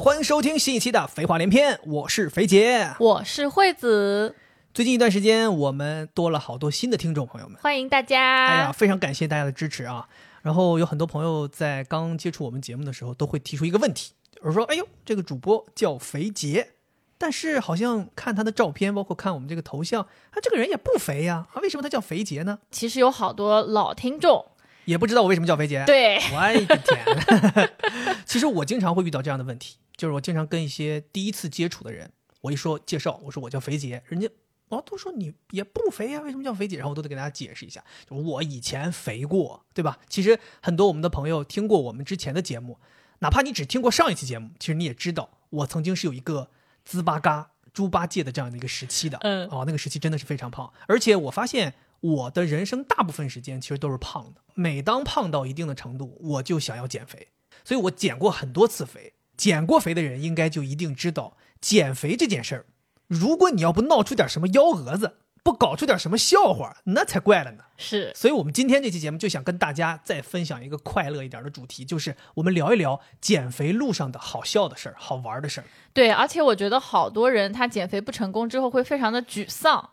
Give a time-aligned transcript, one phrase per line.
[0.00, 2.90] 好，欢迎收听新一期的《肥话连篇》，我是肥杰。
[2.98, 4.34] 我是惠子，
[4.72, 8.46] 最近一段时间，我们多了好多新的听众朋友们，欢迎大家。
[8.46, 10.08] 哎呀，非常感谢大家的支持啊！
[10.40, 16.70] 然后有很多朋友在刚接触我们节目的时候，都会提出一个问题，就是说：“哎呦，这个主播叫肥杰，
[17.18, 22.60] 但是好像看他的照片，包括看我们这个头像，他这个人也不肥呀，啊，为什么他叫肥杰呢？
[22.70, 24.46] 其实有好多老听众，
[24.86, 25.84] 也不知道我为什么叫肥杰。
[25.84, 27.70] 对， 我的天！
[28.24, 34.26] 其实我经常会遇到这样的问题，就是我经常跟一些第一次接触的人，我一说介绍，我说我叫肥姐，人家
[34.70, 36.78] 哦都说你也不肥呀，为什么叫肥姐？
[36.78, 39.98] 然后我都得给大家解释一下，就我以前肥过，对吧？
[40.08, 42.78] 其实很多我们的朋友听过我们之前的节目，
[43.18, 46.48] 哪怕你只听过上一期节目，其实你也知道我曾经是有一个
[46.82, 49.18] 滋巴嘎猪八戒的这样的一个时期的。
[49.20, 54.40] 嗯哦，那个时期真的是非常胖，而且我发现我的人生大部分时间其实都是胖的。
[54.54, 57.28] 每当胖到一定的程度，我就想要减肥，
[57.62, 59.12] 所以我减过很多次肥。
[59.40, 62.66] 减过肥的人应该就一定知道，减肥这件事儿，
[63.06, 67.64] 如果你要不闹出点什么幺蛾子，不搞出点什么笑话，那才怪了呢。
[67.78, 75.64] 是所以，我们今天这期节目就想跟大家再分享一个快乐一点的主题，就是我们聊一聊减肥路上的好笑的事儿、好玩的事儿。
[75.94, 79.88] 对，而且我觉得好多人他减肥不成功之后会非常的沮丧。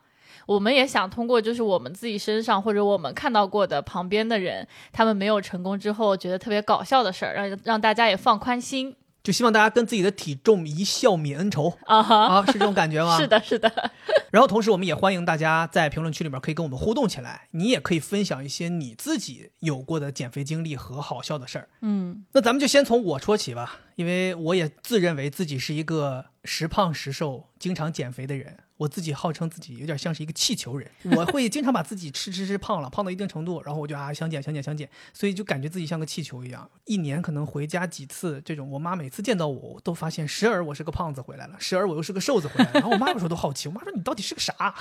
[0.45, 8.93] 我们也想通过就是我们自己身上或者我们看到过的旁边的人，他们没有成功之后觉得特别搞笑的事儿，让让大家也放宽心
[9.27, 12.27] 就希望大家跟自己的体重一笑泯恩仇啊哈。
[12.27, 13.17] 啊，是这种感觉吗？
[13.19, 13.69] 是的，是的，
[14.31, 21.67] 然后同时，我们也欢迎大家在评论区里面可以跟我们互动起来，你也可以分享一些你自己有过的减肥经历和好笑的事儿。
[21.81, 28.59] 嗯，那咱们就先从我说起吧，因为我也自认为自己是一个时胖时瘦、经常减肥的人。
[28.77, 38.41] 我自己号称自己有点像是一个气球人， 我会经常把自己吃吃吃胖了，胖到一定程度，然后我就啊想减想减想减，所以就感觉自己像个气球一样，一年可能回家几次。
[38.45, 42.71] 这种我妈每次见到我，都发现时而我是个胖子回来了，时而我又是个瘦子回来了。
[42.75, 44.75] 然后我妈有时候都好奇，我妈说你到底是个啥？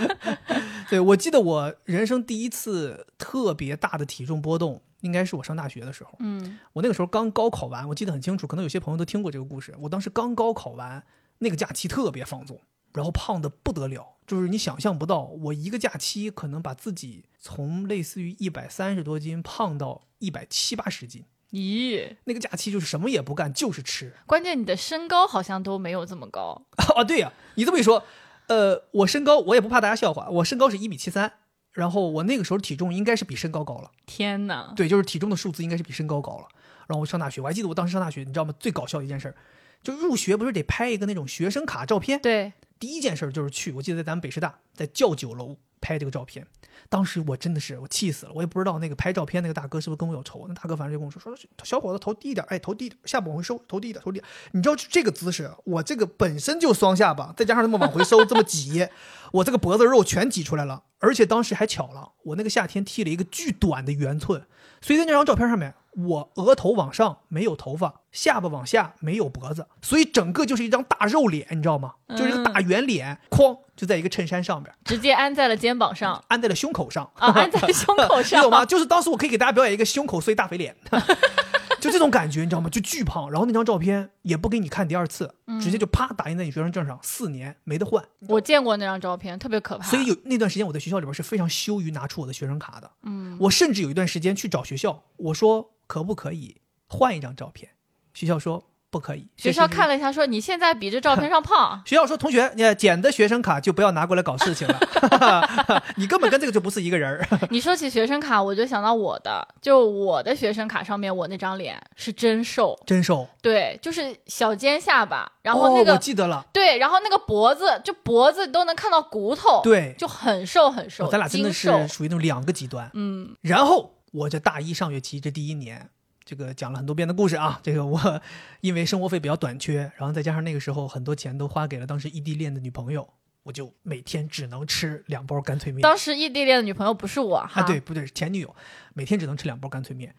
[0.90, 6.14] 对我记得我人生第一次特别大的体重波动，应该是我上大学的时候。
[6.18, 9.74] 嗯，我那个时候刚高考完，我记得很清楚，可能有些朋友都听过这个故事。
[9.80, 11.02] 我当时刚高考完，
[11.38, 12.60] 那个假期特别放纵，
[12.94, 21.26] 然后胖的不得了，就是你想象不到，我一个假期可能把自己从类似于一百三十多斤胖到一百七八十斤。
[21.50, 24.14] 咦，那个假期就是什么也不干，就是吃。
[24.26, 26.66] 关键你的身高好像都没有这么高。
[26.96, 28.04] 啊，对呀、你这么一说，
[28.46, 31.32] 呃，我身高我也不怕大家笑话，我身高是一米七三，
[31.72, 33.90] 然后我那个时候体重应该是比身高高了。
[34.06, 34.72] 天哪！
[34.74, 36.48] 对，就是体重的数字应该是比身高高了。
[36.86, 38.52] 然后我上大学，我还记得我当时上大学，你知道吗？
[38.58, 39.34] 最搞笑的一件事儿，
[39.82, 42.20] 就入学不是得拍一个那种学生卡照片？
[42.20, 46.46] 对，第一件事就是去，我记得在咱们北师大，在教九楼拍这个照片。
[46.88, 50.44] 当时我真的是我气死了，我也不知道那个拍照片那个大哥是不是跟我有仇。
[50.48, 54.20] 那大哥反正就跟我说说小伙子头低一点，哎头低一点，下巴往回收，头低一点，头低。
[54.52, 58.86] 你知道就这个姿势，我这个本身就双下巴，再加上那么往回收，这么挤，
[59.32, 60.82] 我这个脖子肉全挤出来了。
[60.98, 64.46] 而且当时还巧了，我那个夏天剃了一个巨短的圆寸，
[64.84, 71.94] 所以在那张照片上面，我额头往上没有头发，下巴往下没有脖子，所以整个就是一张大肉脸，你知道吗？
[72.10, 78.66] 就是一个大圆脸，哐就在一个衬衫上边，直接安在了肩膀上安在了胸口上啊，安在胸口上， 你懂吗？
[78.66, 80.76] 就是当时我可以给大家表演一个胸口碎大肥脸
[81.84, 82.70] 就这种感觉，你知道吗？
[82.70, 88.02] 就巨胖，然后那张照片也不给你看第二次，直接就啪打印在你学生证上，四年没得换。
[88.28, 89.84] 我见过那张照片，特别可怕。
[89.84, 92.90] 所以有那段时间，我在学校里边是非常羞于拿出我的学生卡的。
[93.02, 97.72] 嗯，我甚至有一段时间去找学校，我说可不可以换一张照片？
[98.14, 99.26] 学校说不可以。
[99.36, 101.82] 学校看了一下，说你现在比这照片上胖。
[101.84, 104.78] 学校说同学，你捡的学生卡就不要拿过来搞事情了，
[105.98, 107.26] 你根本跟这个就不是一个人儿。
[107.50, 122.88] 你说起学生卡，我就想到我的，就我的学生卡上面，我那张脸是真瘦，真瘦，对，就是小尖下巴，然后那哦、个、我记得了，对，然后那个脖子，就脖子都能看到骨头，，对，就很瘦很瘦，哦咱俩真的是属于那种两个极端。
[122.94, 125.90] 嗯，然后我这大一上学期这第一年，
[126.24, 127.60] 这个讲了很多遍的故事啊。
[127.62, 128.22] 这个我
[128.60, 133.08] 因为生活费比较短缺，然后再加上那个时候很多钱都花给了当时异地恋的女朋友，
[133.42, 135.82] 我就每天只能吃两包干脆面。
[135.82, 138.54] 当时异地恋的女朋友不是我哈，啊，对，，不对，是前女友，
[138.94, 140.14] 每天只能吃两包干脆面，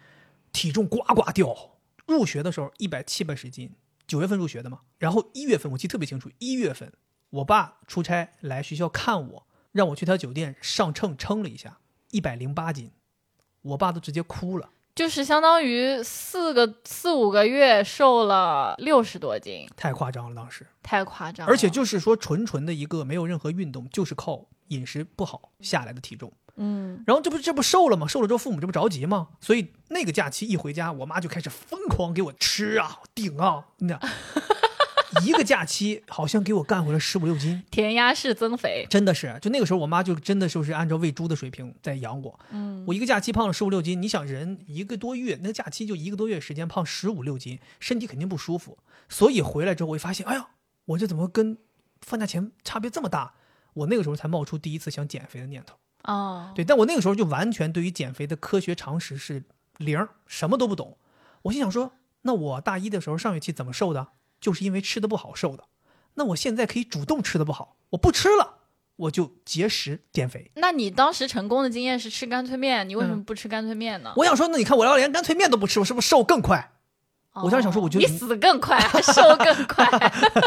[0.51, 1.55] 体重呱呱掉。
[2.05, 3.71] 入学的时候一百七八十斤，
[4.05, 6.93] 九月份入学的嘛，然后一月份我记得特别清楚，一月份
[7.31, 11.79] 我爸出差来学校看我，让我去他酒店上秤称了一下，
[12.11, 12.91] 一百零八斤，
[13.63, 21.51] 我爸都直接哭了，就是相当于四个四五个月瘦了六十多斤，太夸张了当时，太夸张了。
[21.51, 26.31] 而且就是说纯纯的一个没有任何运动，就是靠饮食不好下来的体重。
[26.56, 28.07] 嗯，然后这不这不瘦了吗？
[28.07, 29.27] 瘦了之后父母这不着急吗？
[29.42, 34.00] 所以那个假期一回家，我妈就开始疯狂给我吃啊顶啊，那
[35.23, 39.38] 一个假期好像给我干回了十五六斤， 填鸭式增肥，真的是。
[39.41, 42.39] 就那个时候，我妈就真的就是按照喂猪的水平在养我。
[42.51, 48.77] 嗯，我一个假期胖了十五六斤，你想人一个多月，那个假期就一个多月时间胖十五六斤，身体肯定不舒服。
[49.09, 50.47] 所以回来之后，我就发现，哎呀，
[50.85, 51.57] 我这怎么跟
[52.01, 53.33] 放假前差别这么大？
[53.73, 55.75] 我那个时候才冒出第一次想减肥的念头。
[56.03, 59.44] 哦，对，但我那个时候就完全对于减肥的科学常识是
[59.77, 60.97] 零，什么都不懂。
[61.44, 64.07] 我心想说，那我大一的时候上学期怎么瘦的？
[64.45, 65.63] 就是因为吃的不好瘦的。
[66.13, 68.59] 那我现在可以主动吃的不好，我不吃了，
[68.95, 70.51] 我就节食减肥。
[70.53, 74.13] 那你当时成功的经验是吃干脆面，你为什么不吃干脆面呢？
[74.15, 76.74] 我想说，那你看我要连干脆面都不吃，我是不是瘦更快？
[77.33, 79.89] 我当时想说我就哦你死更快，还 瘦更快。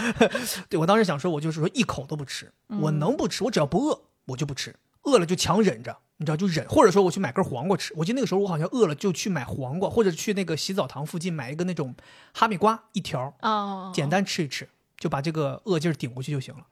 [0.71, 4.77] 对我当时想说，我就是说一口都不吃，我能不吃，我只要不饿，我就不吃。
[5.03, 7.95] 饿了就强忍着，你知道就忍，或者说我去买根黄瓜吃。
[7.97, 11.95] 我记得那个时候我好像饿了就去买黄瓜，或者去那个洗澡堂附近买一个那种
[12.35, 14.69] 哈密瓜一条，哦，简单吃一吃，
[14.99, 16.67] 就把这个饿劲儿顶过去就行了。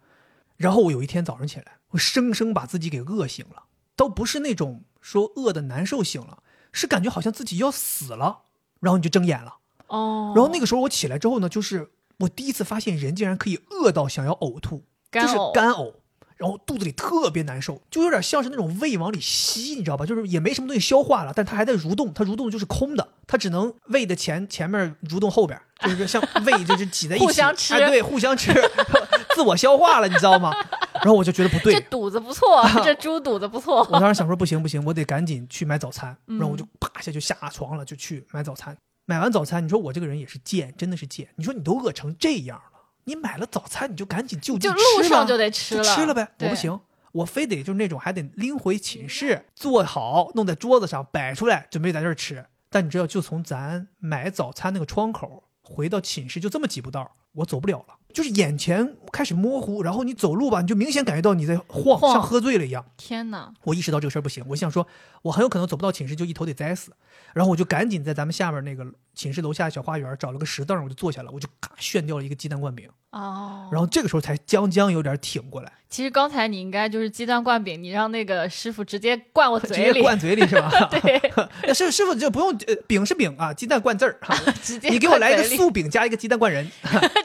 [0.56, 3.64] 然后我有一天早上起来，我生生把自己给饿醒了，
[3.94, 8.40] 倒不是那种说饿的难受醒了，是感觉好像自己要死了，
[8.80, 9.58] 然后你就睁眼了。
[9.86, 14.82] 哦，然后那个时候我起来之后呢，就是我第一次发现人竟然可以饿到想要呕吐，
[15.12, 15.94] 就是干呕，
[16.36, 20.04] 然后肚子里特别难受，就有点像是那种胃往里吸，你知道吧？
[20.04, 28.52] 就是也没什么东西消化了，但它还在蠕动，它蠕动就是空的，它只能胃的前前面蠕动后边，就是像胃就是挤在一起， 互相吃哎，对，互相吃，
[29.34, 30.54] 自我消化了，你知道吗？
[30.94, 33.86] 然后我就觉得不对这，肚子不错，这猪肚子不错。
[33.90, 38.76] 我当时想说不行不行，我得赶紧去买早餐，嗯然后我就啪一下就下床了，就去买早餐。
[39.08, 41.28] 买完早餐，你说我这个人也是贱，真的是贱。
[41.36, 42.75] 你说你都饿成这样了，
[43.06, 46.28] 你买了早餐你就赶紧就地就吃吧路上就得吃就了，吃了呗。
[46.40, 46.78] 我不行，
[47.12, 52.44] 我非得就是那种还得拎回寝室做好，弄在桌子上摆出来，准备在这儿吃。
[52.68, 62.84] 但你知道，就从咱买早餐那个窗口回到寝室就这么几步道儿，我走不了了，就是眼前开始模糊，然后你走路吧，你就明显感觉到你在晃，晃像喝醉了一样。
[62.96, 63.52] 天哪！
[63.64, 64.86] 我意识到这个事儿不行，我想说，
[65.22, 66.92] 我很有可能走不到寝室就一头得栽死，
[67.34, 68.84] 然后我就赶紧在咱们下面那个
[69.14, 80.70] 寝室楼下小花园找了个石凳，我就坐下了，我就咔炫掉了一个鸡蛋灌饼，哦，然后这个时候才将将有点挺过来，其实刚才你应该就是鸡蛋灌饼，你让那个师傅直接灌我 嘴里，接灌嘴里是吧？
[80.90, 81.20] 对，
[81.64, 86.70] 那师师傅就不用，呃，饼是饼啊，鸡蛋灌字儿，哈直接你给我来一个素饼加一个鸡蛋灌人，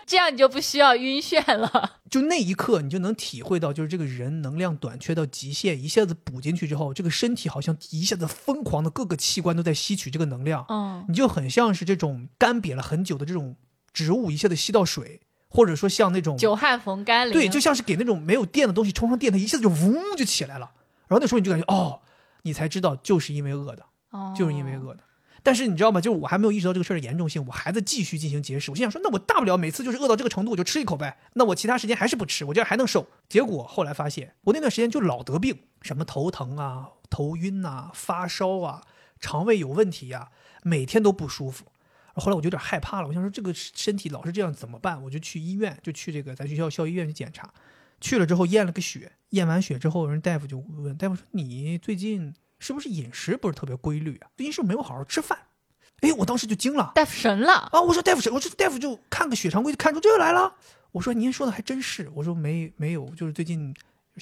[0.06, 2.00] 这样你就不需要晕眩了。
[2.10, 13.56] 就那一刻你就能体会到，就是这个人能量短缺到极限，一下子补进去之后，这个身体好像一下子疯狂的各个器官都在吸取这个能量，嗯，你就很像是这种干瘪了很久的这种
[13.94, 20.72] 植物，一下子吸到水，或者说像那种久旱逢甘霖，对，就像是给那种没有电的东西充上电，它一下子就嗡就起来了。
[21.08, 22.02] 然后那时候你就感觉哦，
[22.44, 25.00] 你才知道就是因为饿的，哦就是因为饿的。
[25.44, 26.00] 但是你知道吗？
[26.00, 28.70] 就是我还没有意识到这个事儿的严重性，我还在继续进行节食。
[28.72, 31.18] 我心想说，那我大不了每次就是饿到这个程度，我就吃一口呗。
[31.34, 33.08] 那我其他时间还是不吃，我这样还能瘦。
[33.28, 38.84] 结果后来发现，我那段时间就老得病，什么头疼啊、头晕呐、发烧啊、
[39.20, 40.30] 肠胃有问题呀、
[40.64, 41.66] 每天都不舒服。
[42.14, 45.02] 后来我就有点害怕了，我想说这个身体老是这样怎么办？
[45.04, 47.52] 我就去医院，就去这个咱学校校医院去检查。
[48.00, 54.32] 去了之后验了个血，验完血之后，人大夫就问大夫说：“你最近是不是饮食不是特别规律啊？
[54.38, 55.38] 最近是不是没有好好吃饭？”
[56.02, 57.80] 哎，我当时就惊了大夫神了，啊！
[57.80, 58.34] 我说大夫神？
[58.34, 60.56] 我说大夫就看个血常规就看出这个来了。
[60.92, 62.10] 我说您说的还真是。
[62.16, 63.72] 我说没没有，就是最近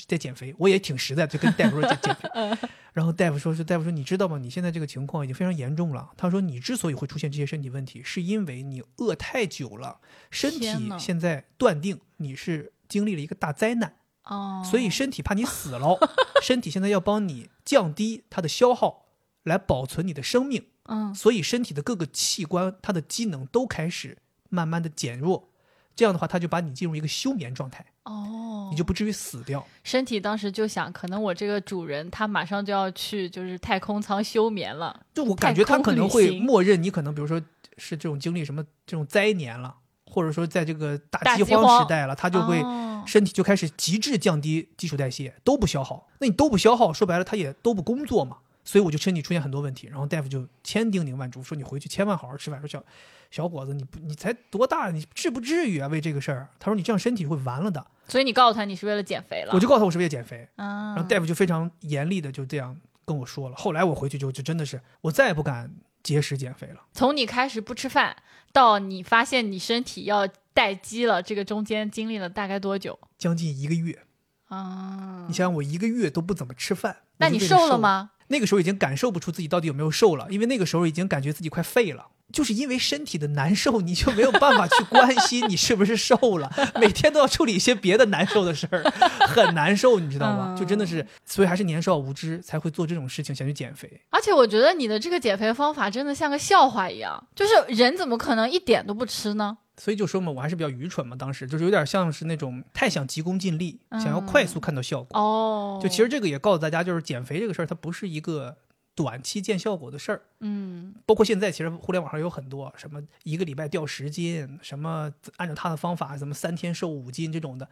[0.05, 2.29] 在减肥，我也挺实在，就跟大夫说减减肥。
[2.91, 4.37] 然后大夫说是大夫说你知道吗？
[4.37, 6.09] 你现在这个情况已经非常严重了。
[6.17, 10.67] 他说你之所以会出现这些身体问题，是因为你饿太久了，身体
[10.99, 13.93] 现在断定你是经历了一个大灾难。
[14.29, 15.97] 哦，所以身体怕你死了，
[16.41, 19.05] 身体现在要帮你降低它的消耗，
[19.43, 20.65] 来保存你的生命。
[20.85, 24.17] 嗯，所以身体的各个器官，它的机能都开始
[24.49, 25.49] 慢慢的减弱。
[25.95, 29.67] 这样的话，它就把你进入一个休眠状态，哦，你就不至于死掉。
[29.83, 37.41] 身体当时就想，可能我这个主人他马上就要去就是太空舱休眠了，就我感觉他可能会默认你可能，比如说
[37.77, 46.07] 是这种经历什么这种灾年了，或者说在这个大饥荒时代了，他就会哦身体就开始极致降低基础代谢，都不消耗。
[46.19, 48.37] 那你都不消耗，说白了，它也都不工作嘛。
[48.63, 52.59] 所以我就身体出现很多问题，然后大夫就千叮咛万嘱说你回去千万好好吃饭。
[52.59, 52.83] 说小
[53.31, 56.47] 小伙子，你不你才多大，你至不至于啊为这个事儿。
[56.59, 57.83] 他说你这样身体会完了的。
[58.07, 63.55] 所以你告诉他你是为了减肥了，我就告诉他我是为了减肥，啊，然后大夫就非常严厉的就这样跟我说了。
[63.55, 65.73] 后来我回去就就真的是我再也不敢
[66.03, 66.81] 节食减肥了。
[66.93, 68.15] 从你开始不吃饭
[68.53, 72.97] 到你发现你身体要待机了，这个中间经历了大概多久？
[73.17, 73.99] 将近一个月，
[74.47, 77.77] 啊你，想想，我一个月都不怎么吃饭，那你瘦了？
[77.77, 78.11] 吗？
[78.27, 82.07] 那个时候已经感受不出自己到底有没有瘦了，因为那个时候已经感觉自己快废了。
[82.31, 86.47] 就是因为身体的难受，你就没有办法去关心你是不是瘦了，
[86.79, 88.83] 每天都要处理一些别的难受的事儿，
[89.27, 90.53] 很难受，你知道吗？
[90.53, 93.99] 嗯就真的是，所以还是年少无知才会做这种事情，想去减肥。
[94.11, 99.57] 而且我觉得你的这个减肥方法真的像个笑话一样，就是人怎么可能一点都不吃呢？
[99.79, 105.17] 所以就说嘛，我还是比较愚蠢嘛，当时就是有点像是那种太想急功近利，嗯想要快速看到效果。
[105.19, 108.57] 哦，就其实这个也告诉大家，就是减肥这个事儿，它不是一个
[108.93, 110.21] 短期见效果的事儿。
[110.41, 117.69] 嗯，包括现在，其实互联网上有很多什么一个礼拜掉十斤，什么按照他的方法，怎么三天瘦五斤这种的，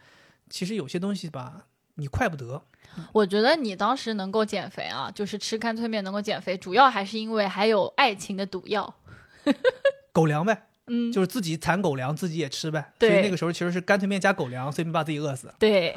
[0.49, 2.63] 其实有些东西吧，你快不得。
[3.11, 8.95] 我觉得你当时能够减肥啊，就是吃干脆面能够减肥，主要还是因为还有爱情的毒药。
[10.13, 12.93] 狗粮呗，嗯，就是自己产狗粮，自己也吃呗。
[12.97, 15.53] 对所以那个时候其实是干脆面加狗粮，所以没把自己饿死。
[15.59, 15.93] 对，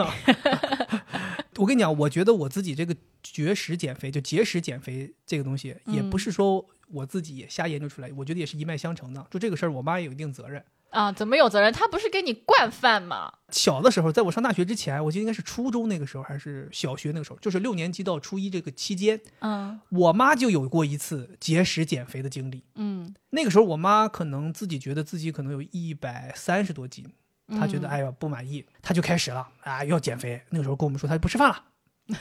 [1.56, 9.26] 我跟你讲，我觉得我自己这个绝食减肥，就节食减肥这个东西，也不是说我自己也瞎研究出来，我觉得也是一脉相承的。
[9.30, 10.62] 就这个事儿，我妈也有一定责任。
[10.90, 11.72] 啊，怎么有责任？
[11.72, 13.32] 他不是给你惯饭吗？
[13.50, 22.64] 小的时候，在我上大学之前，我记得应该是初中那个时候，还是小学那个时候，就是六年级到初一这个期间，嗯我妈就有过一次节食减肥的经历。
[22.74, 27.06] 嗯，那个时候，我妈可能自己觉得自己可能有一百三十多斤，
[27.48, 30.42] 她觉得嗯哎呀不满意，她就开始了啊要减肥。
[30.50, 31.64] 那个时候跟我们说她不吃饭了，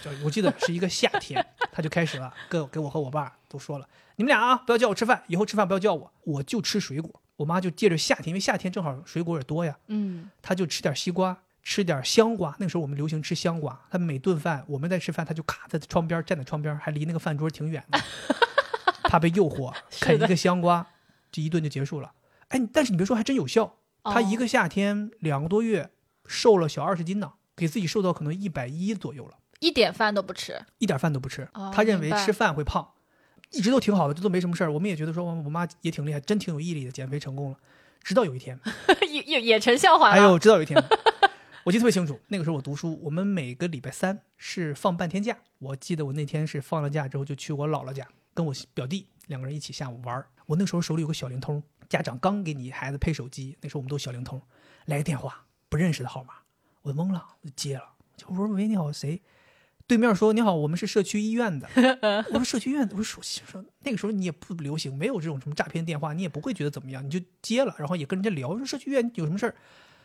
[0.03, 7.21] 就我记得是一个夏天，她就开始了，跟给我和我爸都说了，你们俩啊不要叫我吃饭，以后吃饭不要叫我，我就吃水果。
[7.39, 12.53] 我妈就借着夏天，因为夏天正好水果也多呀，嗯她就吃点西瓜，吃点香瓜。
[12.59, 17.97] 那个时候我们流行吃香瓜，她每顿饭我们在吃饭，她就卡在窗边，站在窗边，还离那个饭桌挺远的，
[19.07, 20.85] 怕被诱惑，啃一个香瓜，
[21.31, 22.11] 这一顿就结束了。
[22.49, 23.77] 哎，但是你别说，还真有效。
[24.03, 25.91] 她一哦个夏天两个多月
[26.25, 30.65] 瘦了小二十斤呢，给自己瘦到可能一百一左右了，一点饭都不吃。
[30.79, 31.47] 一点饭都不吃。
[31.53, 32.91] 哦她认为吃饭会胖，
[33.51, 34.71] 一直都挺好的，这都没什么事儿。
[34.71, 37.57] 我们也觉得说，我我妈也挺厉害，真挺有毅力的，减肥成功了。
[38.03, 38.59] 直到有一天，
[39.09, 40.15] 也也也成笑话了。
[40.15, 40.81] 哎呦，直到有一天，
[41.65, 45.37] 我记得特别清楚，那个时候我读书，我们每个礼拜三是放半天假。
[45.57, 50.27] 我记得我那天是放了假之后就去我姥姥家，跟我表弟两个人一起下午玩儿。
[50.45, 54.41] 我那时候手里有个小灵通，家长刚给你孩子配手机，那时候我们都小灵通，
[54.85, 56.35] 来个电话，不认识的号码，
[56.81, 57.83] 我懵了，我就接了，
[58.27, 59.21] 我说喂，你好，谁？
[59.89, 61.67] 对面说你好，我们是社区医院的。
[62.29, 69.55] 我说社区医院的，我说说说那个时候你也不流行，没有这种什么诈骗电话，你也不会觉得怎么样，你就接了，然后也跟人家聊，说社区医院有什么事儿？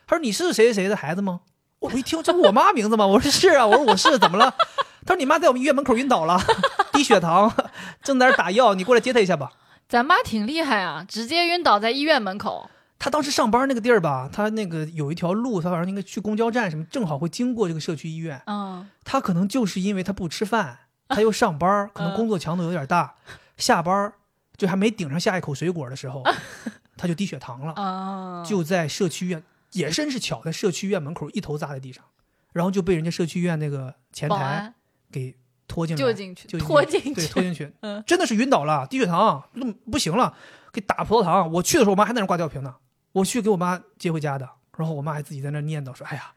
[0.06, 1.42] 他说你是谁谁谁的孩子吗？
[1.80, 3.06] 我一听这不我妈名字吗？
[3.06, 4.54] 我说是啊，我说我是，怎么了？
[5.04, 6.40] 他说你妈在我们医院门口晕倒了，
[6.94, 7.54] 低血糖，
[8.02, 9.52] 正在那打药，你过来接她一下吧。
[9.86, 12.70] 咱妈挺厉害啊，直接晕倒在医院门口。
[13.04, 18.40] 他当时上班那个地儿吧，他那个有一条路，他好像应该去公交站什么，正好会经过这个社区医院。
[18.46, 23.16] 嗯，他可能就是因为他不吃饭， 他又上班，可能工作强度有点大，
[23.58, 24.10] 下班
[24.56, 26.22] 就还没顶上下一口水果的时候，
[26.96, 29.42] 他就低血糖了，啊，就在社区医院，
[29.72, 32.02] 也真是巧，在社区医院门口一头扎在地上，
[32.54, 34.72] 然后就被人家社区医院那个前台
[35.12, 35.36] 给
[35.68, 37.32] 拖进来，救进去，就拖进去对，去。
[37.34, 38.02] 拖进去， 嗯。
[38.06, 40.34] 真的是晕倒了，低血糖，那不行了，
[40.72, 41.52] 给打葡萄糖。
[41.52, 42.74] 我去的时候，我妈还在那挂吊瓶呢，
[43.14, 46.32] 我去给我妈接回家的，然后我妈还自己在那念叨说：“哎呀，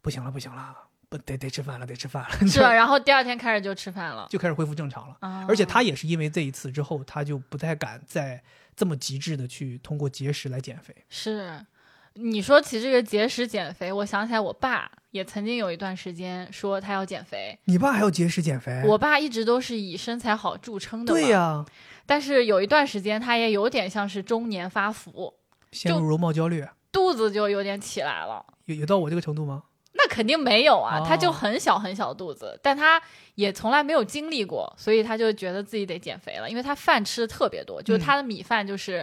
[0.00, 0.74] 不行了，不行了，
[1.08, 4.28] 不得得吃饭了，得吃饭了。”是，然后第二天开始就吃饭了。
[4.30, 5.16] 就开始恢复正常了。
[5.20, 8.40] 啊而且她也是因为这一次之后，她就不太敢再
[8.76, 10.94] 这么极致的去通过节食来减肥。
[11.08, 11.66] 是，
[12.14, 17.58] 你说起这个节食减肥，我想起来我爸也曾经有一段时间说他要减肥。
[17.64, 18.82] 你爸还要节食减肥？
[18.86, 21.64] 我爸一直都是以身材好著称的，对、呀、
[22.06, 25.34] 但是有一段时间他也有点像是中年发福，
[25.72, 28.44] 陷入容貌焦虑，肚子就有点起来了。
[28.66, 29.64] 有有到我这个程度吗？
[29.92, 33.00] 那肯定没有啊，哦他就很小很小肚子，但他
[33.34, 38.98] 也从来没有经历过，所以他就觉得自己得减肥了，因为他饭吃的特别多，就是他的米饭就是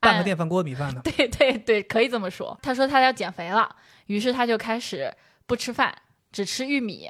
[0.00, 1.00] 按半个电饭锅米饭呢？
[1.04, 2.58] 对对对，可以这么说。
[2.62, 5.14] 他说他要减肥了，于是他就开始
[5.46, 5.94] 不吃饭，
[6.32, 7.08] 只吃玉米。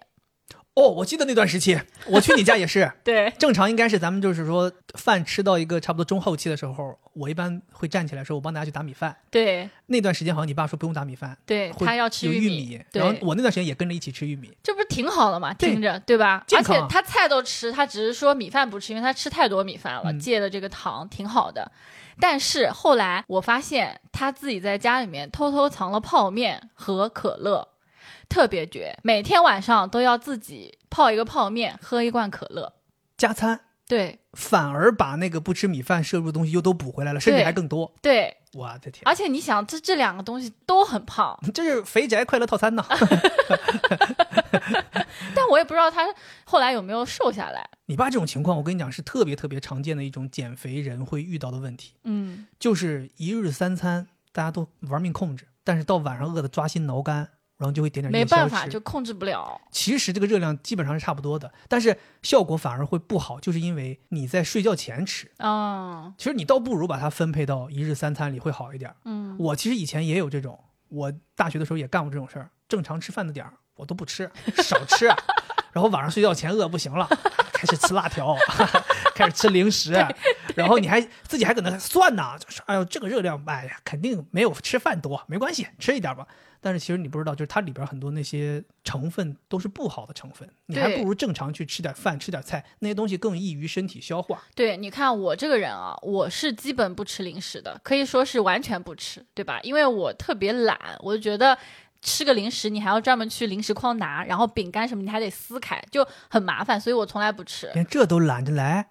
[0.74, 2.90] 哦，我记得那段时期，我去你家也是。
[3.02, 9.14] 对，正常应该是咱们就是说饭吃到一个差不多中后期的时候，我一般会站起来说，我帮大家去打米饭。
[9.30, 12.80] 对那段时间好像你爸说不用打米饭，对，他要吃玉米。
[12.92, 14.56] 然后，我那段时间也跟着一起吃玉米。
[14.62, 15.52] 这不是挺好的嘛？
[15.54, 16.44] 听着对吧？
[16.52, 21.70] 而且他菜都吃，他只是说米饭不吃，因为他吃太多米饭了，嗯戒了这个糖，挺好的。
[22.22, 27.66] 但是后来我发现他自己在家里面偷偷藏了泡面和可乐，
[28.30, 32.72] 特别绝，每天晚上都要自己泡一个泡面，喝一罐可乐。
[33.18, 37.92] 加餐对反而把那个不吃米饭摄入的东西又都补回来了，甚至还更多。
[38.00, 42.86] 对，我的天，而且你想，这这两个东西都很胖，这是肥宅快乐套餐呢！
[45.34, 46.06] 但我也不知道他
[46.44, 47.68] 后来有没有瘦下来。
[47.86, 57.28] 你爸这种情况，我跟你讲是特别特别常见的一种减肥人会遇到的问题，嗯，就是一日三餐大家都玩命控制，但是到晚上饿得抓心挠肝，
[57.60, 59.60] 然后就会点点没办法，就控制不了。
[59.70, 65.30] 其实这个热量基本上是差不多的，但是效果反而会不好，就是因为你在睡觉前吃。
[65.40, 68.90] 嗯其实你倒不如把它分配到一日三餐里会好一点。
[69.04, 72.50] 嗯，我其实以前也有这种，我大学的时候也干过这种事儿。
[72.66, 74.30] 正常吃饭的点儿我都不吃，
[74.62, 75.06] 少吃，
[75.72, 77.06] 然后晚上睡觉前饿不行了，
[77.52, 78.34] 开始吃辣条，
[79.20, 79.92] 开始吃零食，
[80.54, 86.26] 然后你还自己还搁那算呢，就是哎呦这个热量，哎呀肯定没有吃饭多，没关系，吃一点吧。
[86.62, 94.42] 但是其实你不知道，就是它里边很多那些成分都是不好的成分，你还不如正常去吃点饭，吃点菜，那些东西更易于身体消化。
[94.54, 99.58] 对，你看我这个人啊，我是基本不吃零食的，可以说是完全不吃，对吧？
[99.62, 101.56] 因为我特别懒，我就觉得
[102.02, 107.70] 吃个零食你还要专门去零食筐拿，然后饼干什么你还得撕开，就很麻烦，所以我从来不吃。
[107.72, 108.90] 连这都懒得来，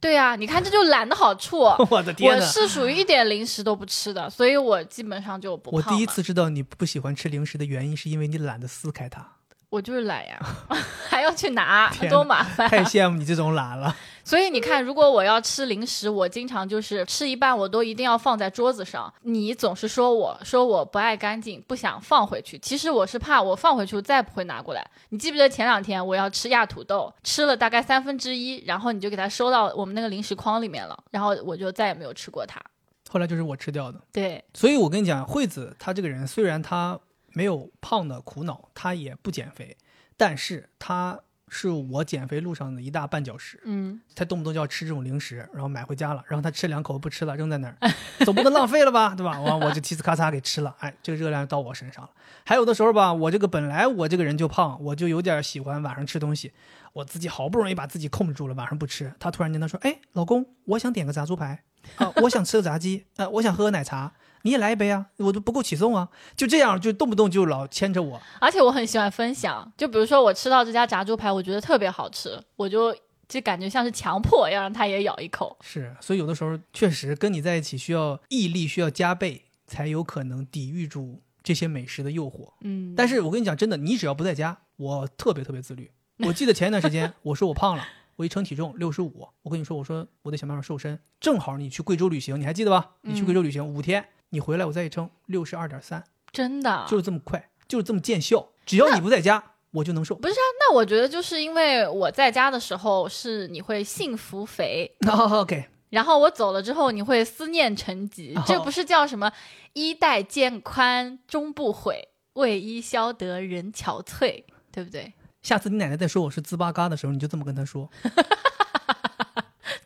[0.00, 1.60] 对呀、你看这就懒的好处。
[1.90, 2.40] 我的天我！
[2.40, 9.26] 是属于一点零食都不吃的，所以我基本上就不我胖我第一次知道你不喜欢吃零食的原因，是因为你懒得撕开它。
[9.70, 10.38] 我就是懒呀，
[11.08, 12.68] 还要去拿， 多麻烦。
[12.68, 13.94] 太羡慕你这种懒了。
[14.28, 19.10] 所以你看，如果我要吃零食，我经常就是吃一半，我都一定要放在桌子上。
[19.22, 22.58] 你总是说我说我不爱干净，不想放回去。
[22.58, 24.86] 其实我是怕我放回去，再不会拿过来。
[25.08, 32.60] 你记不记得前两天我要吃压土豆，吃了大概三分之一，然后你就给它收到我们那个零食筐里面了，然后我就再也没有吃过它。
[33.08, 33.98] 后来就是我吃掉的。
[34.12, 37.00] 对，所以我跟你讲，惠子她这个人虽然她
[37.32, 39.74] 没有胖的苦恼，她也不减肥，
[40.18, 41.18] 但是她
[41.50, 43.60] 是我减肥路上的一大绊脚石。
[43.64, 47.76] 嗯，他动不动就要吃这种零食，然后买回家了，然后他吃两口不吃了，扔在那儿，
[48.24, 49.40] 总不能浪费了吧，对吧？
[49.40, 52.10] 完我就嘁呲咔嚓给吃了，哎，这个热量到我身上了。
[52.44, 56.52] 还有的时候吧，我这个本来我这个人就胖，我就有点喜欢晚上吃东西，
[56.92, 59.12] 我自己好不容易把自己控制住了，晚上不吃。
[59.18, 61.62] 他突然间他说：“哎，老公，我想点个炸猪排
[61.96, 64.12] 啊，我想吃个炸鸡，呃，我想喝个奶茶。”
[64.48, 66.08] 你也来一杯啊，我都不够起送啊！
[66.34, 68.18] 就这样，就动不动就老牵着我。
[68.40, 72.96] 而且我很喜欢分享，就比如说我吃到这家炸猪排，我觉得特别好吃，我就
[73.28, 75.54] 就感觉像是强迫要让他也咬一口。
[75.60, 82.50] 是，所以有的时候确实跟你在一起需要毅力需要加倍，才有可能抵御住这些美食的诱惑。
[82.62, 85.90] 嗯，但是我跟你讲，真的，你只要不在家，我特别特别自律。
[86.26, 90.98] 我记得前一段时间我说我胖了，我一称体重六十五，我跟你说，我说我得想办法瘦身。
[91.20, 92.92] 正好你去贵州旅行，你还记得吧？
[93.02, 98.48] 你去贵州旅行五天，你回来我再一称六十二点三，真的就是这么快，就是这么见效。
[98.66, 100.14] 只要你不在家，我就能瘦。
[100.16, 109.32] 不是啊，那我觉得就是因为我在家的时候是你会幸福肥， OK，然后我走了之后你会思念成疾，哦这不是叫什么
[109.72, 115.14] 衣带渐宽终不悔，为伊消得人憔悴，对不对？
[115.40, 117.88] 下次你奶奶再说我是滋巴嘎的时候，你就这么跟她说。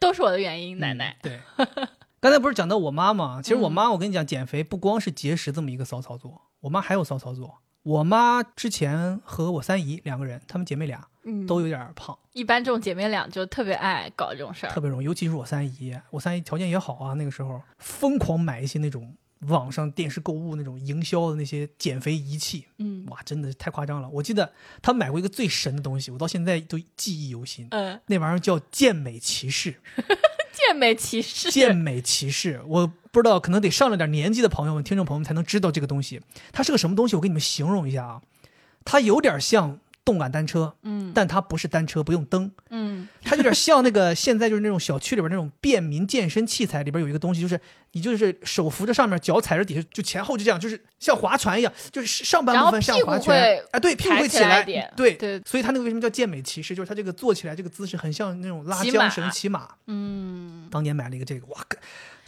[0.00, 1.16] 都是我的原因，奶奶。
[1.22, 1.38] 对，
[2.22, 3.40] 刚才不是讲到我妈吗？
[3.42, 7.58] 其实我嗯妈，我跟你讲，减肥不光是节食这么一个骚操作，我妈还有骚操作。
[7.82, 14.70] 我妈之前和我三姨两个人，她们姐妹俩嗯，都有点胖，一般这种姐妹俩就特别爱搞这种事儿。
[14.70, 19.16] 特别容易，尤其是我三姨，我三姨条件也好啊，那个时候疯狂买一些那种
[19.48, 24.08] 网上电视购物那种营销的那些减肥仪器，嗯哇，真的是太夸张了。
[24.08, 29.80] 我记得她买过一个最神的东西，我到现在都记忆犹新，嗯，那玩意儿叫健美骑士。
[30.72, 31.50] 健美骑士。
[31.50, 36.22] 健美骑士，我不知道，可能得上了点年纪的朋友们、听众朋友们才能知道这个东西。
[36.50, 37.14] 它是个什么东西？
[37.14, 38.22] 我给你们形容一下啊，
[38.82, 47.58] 它有点像动感单车，嗯但它不是单车，不用蹬，嗯它有点像那个现在就是那种小区里边那种便民健身器材里边有一个东西，就是
[47.92, 56.74] 你就是手扶着上面，脚踩着底下，就前后就这样，就是像划船一样，就是上半部分像划然后屁股会拳，啊，对，屁股会抬起起来对对所以它那个为什么叫健美骑士？
[56.74, 59.68] 就是它这个坐起来这个姿势很像那种拉骑马缰绳骑马。
[59.86, 61.78] 嗯，当年买了一个这个，哇，个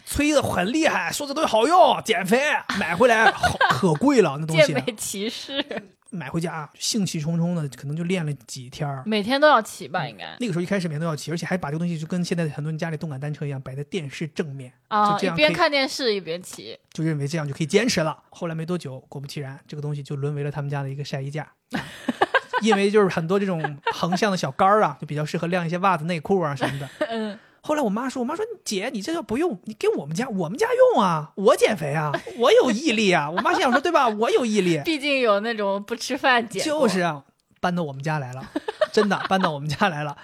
[0.05, 2.39] 吹的很厉害，说这东西好用，减肥，
[2.79, 5.65] 买回来好可贵了，那东西健美骑士
[6.15, 9.03] 买回家兴气冲冲的，可能就练了几天儿。
[9.05, 16.77] 每天都要骑吧，应该那个时候一开始每天都要骑，而且还把这个东西就跟现在很多人家里动感单车一样，摆在电视正面，啊，就这样一边看电视一边骑。
[16.91, 18.17] 就认为这样就可以坚持了。
[18.29, 21.51] 后来没多久，果不其然，这个东西就沦为了他们家的一个晒衣架。
[22.61, 26.89] 因为就是很多这种横向的小杆儿啊，就比较适合晾一些袜子、内裤啊什么的。
[27.09, 33.27] 嗯，后来我妈说：“我妈说姐，你这个不用，你给我们家我们家用啊， 我减肥啊，我有毅力啊。
[33.33, 34.07] ”我妈心想说：“对吧？
[34.07, 37.23] 我有毅力， 毕竟有那种不吃饭减就是啊，
[37.59, 38.51] 搬到我们家来了，
[38.93, 40.15] 真的搬到我们家来了，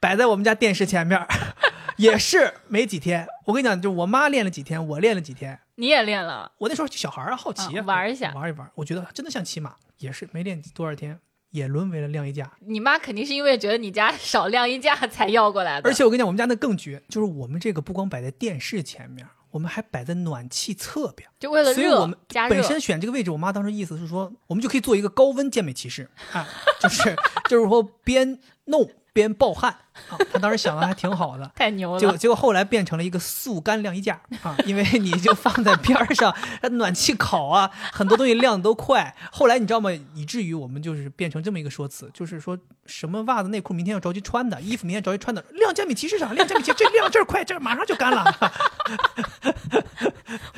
[0.00, 1.26] 摆在我们家电视前面，
[1.96, 3.26] 也是没几天。
[3.46, 8.70] 我跟你讲，就我妈练了几天，我练了几天，你也练了，我那时候小孩儿啊，好奇啊，嗯玩一下玩一玩。
[8.74, 11.18] 我觉得真的像骑马，也是没练多少天，
[11.50, 12.50] 也沦为了晾衣架。
[12.60, 15.88] 你妈肯定是因为觉得你家少晾衣架才要过来的。
[15.88, 21.28] 而且我跟你讲，我们家那更绝，就是我们这个不光摆在电视前面，我们还摆在暖气侧边。
[21.38, 22.16] 就为了热所以我们
[22.48, 26.46] 本，身选这个位置，我妈当时意思是说，我们就可以做一个高温健美骑士啊，
[26.80, 27.16] 就是
[27.48, 29.76] 就是说边弄边暴汗
[30.08, 30.16] 啊。
[30.32, 31.50] 她当时想的还挺好的。
[31.54, 32.00] 太牛了。
[32.00, 36.34] 结果结果后来变成了一个速干晾衣架啊，因为你就放在边儿上，
[36.72, 39.14] 暖气烤啊，很多东西晾的都快。
[39.30, 39.90] 后来你知道吗？
[40.14, 48.24] 以至于我们就是变成这么一个说辞，就是说什么袜子内裤明天要着急穿的，衣服明天着急穿的，晾健美骑士上，晾健美骑士，这晾这儿快，这儿马上就干了。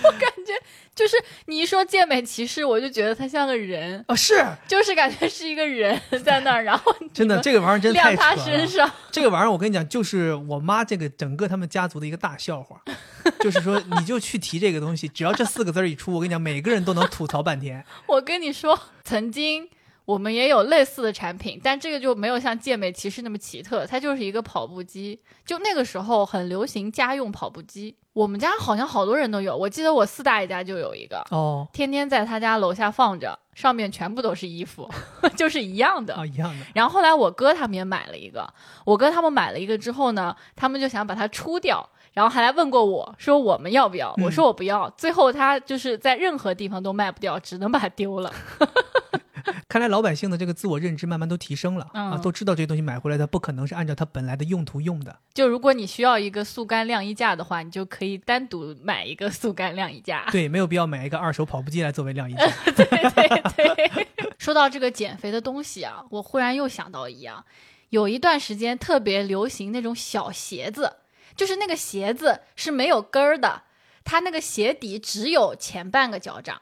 [0.02, 0.52] 我感觉
[0.94, 8.58] 就是你一说健美骑士，我就觉得他像个人，啊，是就是感觉是一个人 在那儿，然后真的，这个玩意儿真太晾他扯了。
[8.58, 8.90] 身上。
[9.10, 12.80] 这个玩意儿我跟你讲，就是我妈这个整个他们家族的一个大笑话，
[13.40, 17.84] 就是说你就去提这个东西，只要这四个字儿一出，我跟你讲，每个人都能吐槽半天。
[18.06, 19.68] 我跟你说，曾经
[20.04, 25.20] 我们也有类似的产品，但这个就没有像健美骑士那么奇特，它就是一个跑步机。
[25.44, 29.56] 就那个时候很流行家用跑步机，我们家好像好多人都有。
[29.56, 34.88] 我记得我四大爷家就有一个，哦天天在他家楼下放着，上面全部都是衣服，
[35.36, 36.14] 就是一样的。
[36.14, 36.66] 啊，一样的。
[36.74, 38.48] 然后后来我哥他们也买了一个，
[38.84, 48.32] 我哥他们买了一个之后呢，他们就想把它出掉，然后还来问过我说我们要不要，嗯我说我不要，最后他就是在任何地方都卖不掉，只能把它丢了。
[49.68, 55.16] 看来老百姓的这个自我认知慢慢都提升了、啊，嗯都知道这些东西买回来它不可能是按照它本来的用途用的。
[55.34, 60.26] 就如果你需要一个速干晾衣架的话，你就可以单独买一个速干晾衣架。
[60.30, 62.46] 对，没有必要买一个二手跑步机来作为晾衣架。
[62.72, 64.08] 对对对。
[64.38, 67.44] 说到这个减肥的东西啊，我忽然又想到一样，
[67.90, 70.96] 有一段时间特别流行那种小鞋子，
[71.36, 73.62] 就是那个鞋子是没有跟儿的，
[74.02, 76.60] 它那个鞋底只有前半个脚掌，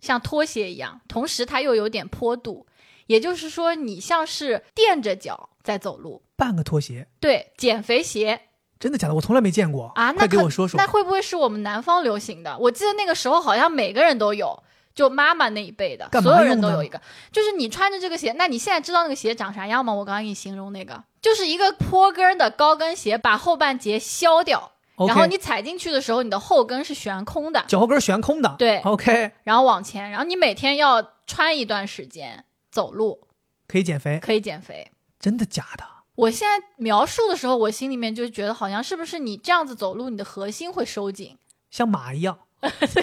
[0.00, 2.66] 像拖鞋一样，同时它又有点坡度，
[3.06, 6.22] 也就是说你像是垫着脚在走路。
[6.36, 8.40] 半个拖鞋，对，减肥鞋
[8.78, 9.14] 真的假的？
[9.14, 10.86] 我从来没见过啊，那快给我说说那。
[10.86, 12.56] 会不会是我们南方流行的？
[12.58, 14.62] 我记得那个时候好像每个人都有，
[14.94, 16.98] 就妈妈那一辈的，所有人都有一个。
[17.30, 19.92] 就是你穿着这个鞋，那你现在知道那个鞋长啥样吗？
[19.92, 24.72] 我刚刚给你形容那个，就是一个坡跟的高跟鞋，把后半截削掉
[25.06, 28.54] 然后你踩进去的时候，你的后跟是悬空的，脚后跟儿悬空的。
[28.58, 33.26] 对，OK，然后往前，然后你每天要穿一段时间走路，
[33.66, 34.90] 可以减肥，可以减肥。
[35.18, 35.84] 真的假的？
[36.16, 41.36] 我现在描述的时候，我心里面就觉得好像是不是你这样子走路，你的核心会收紧。
[41.70, 42.38] 像马一样。
[42.60, 43.02] 对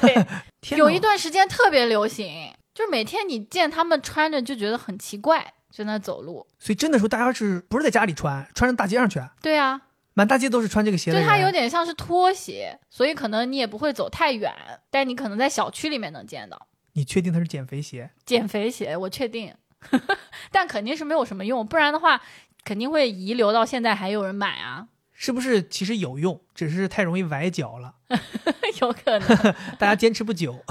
[0.00, 0.26] 对，
[0.78, 6.46] 有一段时间特别流行，就是每天你见他们穿着就觉得很奇怪，就那走路。
[6.60, 9.80] 所以真的说，大家是不是在家里穿，穿上大街上去，对啊，
[10.14, 11.26] 满大街都是穿这个鞋的人。
[11.26, 14.52] 对它有点像是拖鞋，所以可能你也不会走太远，
[14.90, 18.10] 但你可能在小区里面能见到你确定它是减肥鞋？
[18.26, 19.54] 减肥鞋，我确定，
[20.52, 22.20] 但肯定是没有什么用，不然的话
[22.64, 27.94] 肯定会遗留到现在还有人买啊，是不是其实有用，只是太容易崴脚了，
[28.82, 29.28] 有可能，
[29.78, 30.62] 大家坚持不久。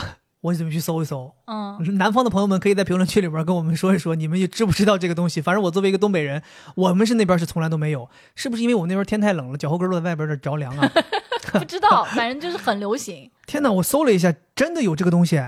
[0.42, 1.32] 我准备去搜一搜。
[1.46, 5.40] 嗯，南方的朋友们可以在评论区里边跟我们说一说，你们也知不知道这个东西？
[5.40, 6.42] 反正我作为一个东北人，
[6.76, 8.10] 我们是那边是从来都没有。
[8.36, 10.92] 是不是因为我们那边天太冷了，脚后跟落在外边这着凉啊？
[11.54, 13.30] 不知道，反正就是很流行。
[13.46, 13.72] 天哪！
[13.72, 15.42] 我搜了一下，真的有这个东西，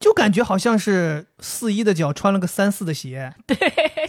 [0.00, 3.56] 就感觉好像是四一的脚穿了个三四的鞋，对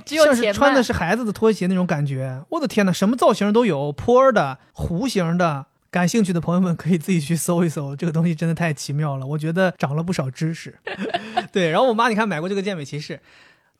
[0.05, 2.43] 只有像是穿的是孩子的拖鞋那种感觉。
[2.49, 5.67] 我的天哪，什么造型都有，坡的、弧形的。
[5.93, 10.73] 感兴趣的朋友们可以自己去搜一搜，这个东西真的太奇妙了，我觉得长了不少知识。
[11.53, 13.19] 对，然后我妈你看买过这个健美骑士，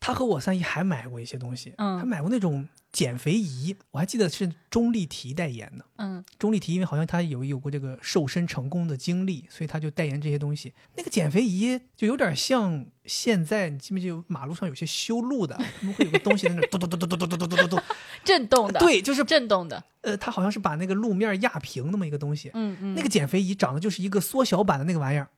[0.03, 5.85] 她和我三姨还买过一些东西，嗯还买过那种减肥仪，我还记得是钟丽缇代言的。
[5.95, 10.73] 嗯，钟丽缇因为好像她有有过这个瘦身成功的经历，所以她就代言这些东西。
[10.97, 17.83] 那个减肥仪就有点像现在，你记不记得马路上有些修路的，他们会有个东西在那嘟嘟嘟嘟嘟嘟嘟嘟嘟嘟嘟，
[18.25, 22.51] 震动的，，对，就是震动的，呃，它好像是把那个路面压平那么一个东西。
[22.53, 25.29] 嗯嗯，那个减肥仪长得就是一个缩小版的那个玩意儿，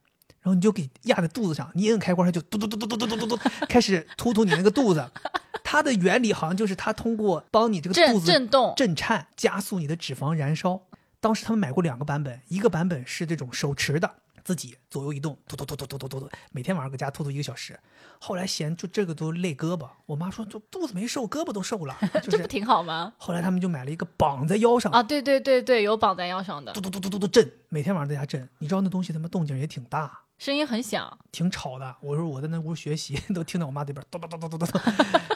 [0.45, 5.09] 然后你就给压在肚子上，你一摁开关，它就嘟嘟嘟嘟嘟嘟嘟嘟嘟开始突突你那个肚子。
[5.63, 10.79] 它的原理好像就是它通过帮你这个肚子震动，震颤，加速你的脂肪燃烧。
[11.19, 14.07] 当时他们买过两个版本，一个版本是这种手持的，
[14.43, 17.79] 自己左右移动，突突突突突突突突，每天晚上搁家突突一个小时。
[18.19, 22.31] 后来嫌就这个都累胳膊，我妈说就肚子没瘦，胳膊都瘦了， 就是。
[22.31, 23.13] 这不挺好吗？
[23.17, 28.47] 后来他们就买了一个绑在腰上，啊，对对对对，有绑在腰上的嘟，嘟嘟嘟嘟嘟震，每天晚上在家震。
[28.59, 31.95] 你知道那东西他妈动静也挺大，声音很响，挺吵的。
[32.01, 34.81] 我说我在那屋学习， 都听到我妈这边咚咚咚咚咚咚咚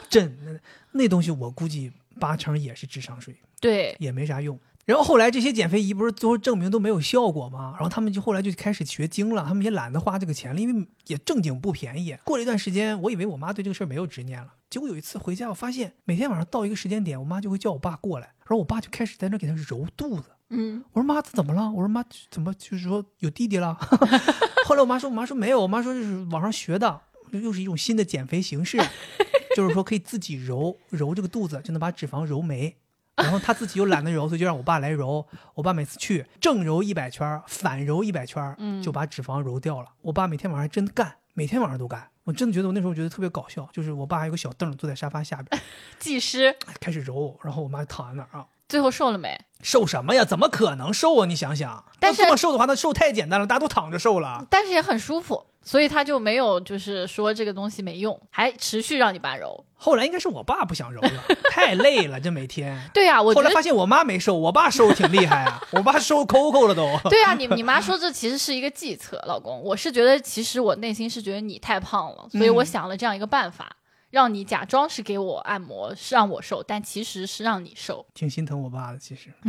[0.08, 0.38] 震。
[0.44, 0.60] 那
[0.92, 4.58] 那东西我估计八成也是智商税，对，也没啥用。
[4.84, 7.72] 然后后来这些减肥仪不是最后证明都没有效果吗？
[7.74, 12.16] 然后他们就后来就开始学精了，他们也懒得花这个钱了，因为也正经不便宜。
[12.24, 20.30] 过了一段时间，我以为我妈对这个事儿没有执念了，结果有一次回家，我发现每天晚上到一个时间点，我妈就会叫我爸过来，然后我爸就开始在那给她揉肚子。
[20.50, 21.70] 嗯，我说妈，这怎么了？
[21.70, 23.74] 我说妈，怎么就是说有弟弟了？
[24.66, 28.76] 后来我妈说，我妈说没有，我妈说这是网上学的，又是一种新的减肥形式，
[29.56, 32.76] 就是说可以自己揉揉这个肚子，就能把脂肪揉没。
[33.16, 35.26] 然后他自己又懒得揉，所以就让我爸来揉。
[35.54, 39.88] 我爸每次去正揉一百圈，反揉一百圈，嗯就把脂肪揉掉了。
[40.00, 42.08] 我爸每天晚上还真干，每天晚上都干。
[42.24, 45.60] 我真的觉得我那时候觉得特别搞笑，就是我爸还有个小凳坐在沙发下边
[45.98, 48.46] 技师开始揉，然后我妈就躺在那儿啊。
[48.70, 49.38] 最后瘦了没？
[49.62, 50.24] 瘦什么呀？
[50.24, 51.26] 怎么可能瘦啊？
[51.26, 54.46] 你想想，但是这么瘦的话，那瘦太简单了，大家都躺着瘦了。
[54.48, 59.64] 但是也很舒服，所以他就没有就是说这个东西没用，还持续让你爸揉。
[59.74, 61.10] 后来应该是我爸不想揉了，
[61.50, 62.80] 太累了，这每天。
[62.94, 66.86] 对呀、我后来发现我妈没瘦，我爸瘦挺厉害啊， 我爸瘦抠抠了都。
[67.10, 73.70] 对啊，你你妈说这其实是一个计策，老公，我是觉得其实我内心是觉得你太胖了，所以我嗯想了这样一个办法，
[74.10, 78.04] 让你假装是给我按摩，是让我瘦，但其实是让你瘦。
[78.14, 79.30] 挺心疼我爸的，其实。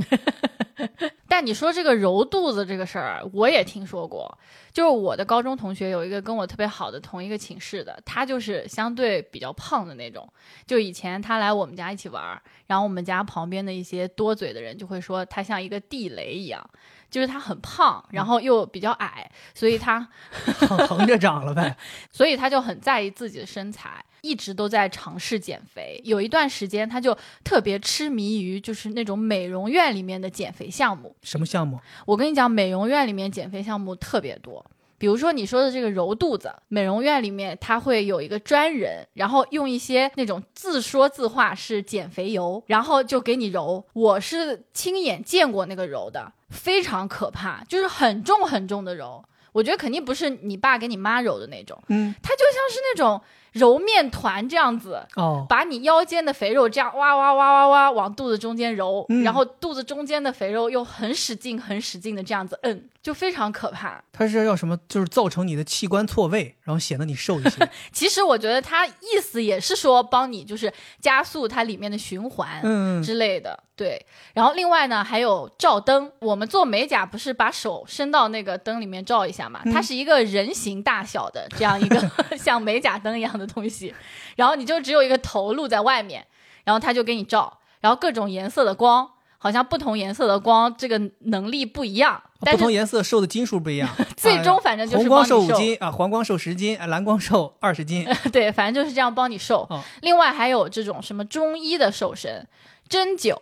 [1.28, 4.38] 但你说这个揉肚子这个事儿，我也听说过。
[4.74, 10.28] 就是我的高中同学有一个跟我特别好的同一个寝室的，他就是相对比较胖的那种。
[10.66, 16.68] 就以前他来我们家一起玩儿，然后我们家旁边的一些多嘴的人就会说他像一个地雷一样，
[17.12, 20.08] 就是他很胖，然后又比较矮，所以他
[20.68, 21.76] 横横着长了呗。
[22.12, 26.02] 所以他就很在意自己的身材，一直都在尝试减肥。
[26.06, 31.14] 有一段时间，他就特别痴迷于就是那种美容院里面的减肥项目。
[31.22, 31.80] 什么项目？
[32.06, 34.66] 我跟你讲，美容院里面减肥项目特别多。
[34.98, 43.84] 比如说你说的这个揉肚子，美容院里面它会有一个专人，然后用一些那种自说自话是减肥油，然后就给你揉。
[43.94, 49.24] 我是亲眼见过那个揉的，非常可怕，就是很重很重的揉。
[49.54, 53.22] 我觉得肯定不是你爸给你妈揉的那种，嗯，它就像是那种
[53.54, 64.02] 揉面团这样子，哦，把你腰间的肥肉这样哇哇哇哇哇往肚子中间揉，嗯然后肚子中间的肥肉又很使劲、很使劲的这样子摁，就非常可怕。
[64.14, 64.78] 它是要什么？
[64.88, 67.70] 就是造成你的器官错位，然后显得你瘦一些。
[67.92, 72.62] 其实我觉得它意思也是说帮你就是加速它里面的循环。
[72.64, 74.06] 嗯，之类的，对。
[74.34, 76.12] 然后另外呢，还有照灯。
[76.20, 79.62] 我们做美甲不是把手伸到那个灯里面照一下嘛？
[79.66, 83.94] 嗯它是一个人形大小的这样一个 像美甲灯一样的东西，
[84.36, 86.26] 然后你就只有一个头露在外面，
[86.64, 93.90] 然后他就给你照，然后各种颜色的光，好像不同颜色的光这个能力不一样，不同颜色受的斤数不一样。
[94.16, 98.08] 最终啊反正就是红光瘦五斤啊，黄光瘦十斤，啊蓝光瘦二十斤。
[98.32, 99.66] 对，反正就是这样帮你瘦。
[99.70, 102.48] 哦另外还有这种什么中医的瘦身，
[102.88, 103.36] 针灸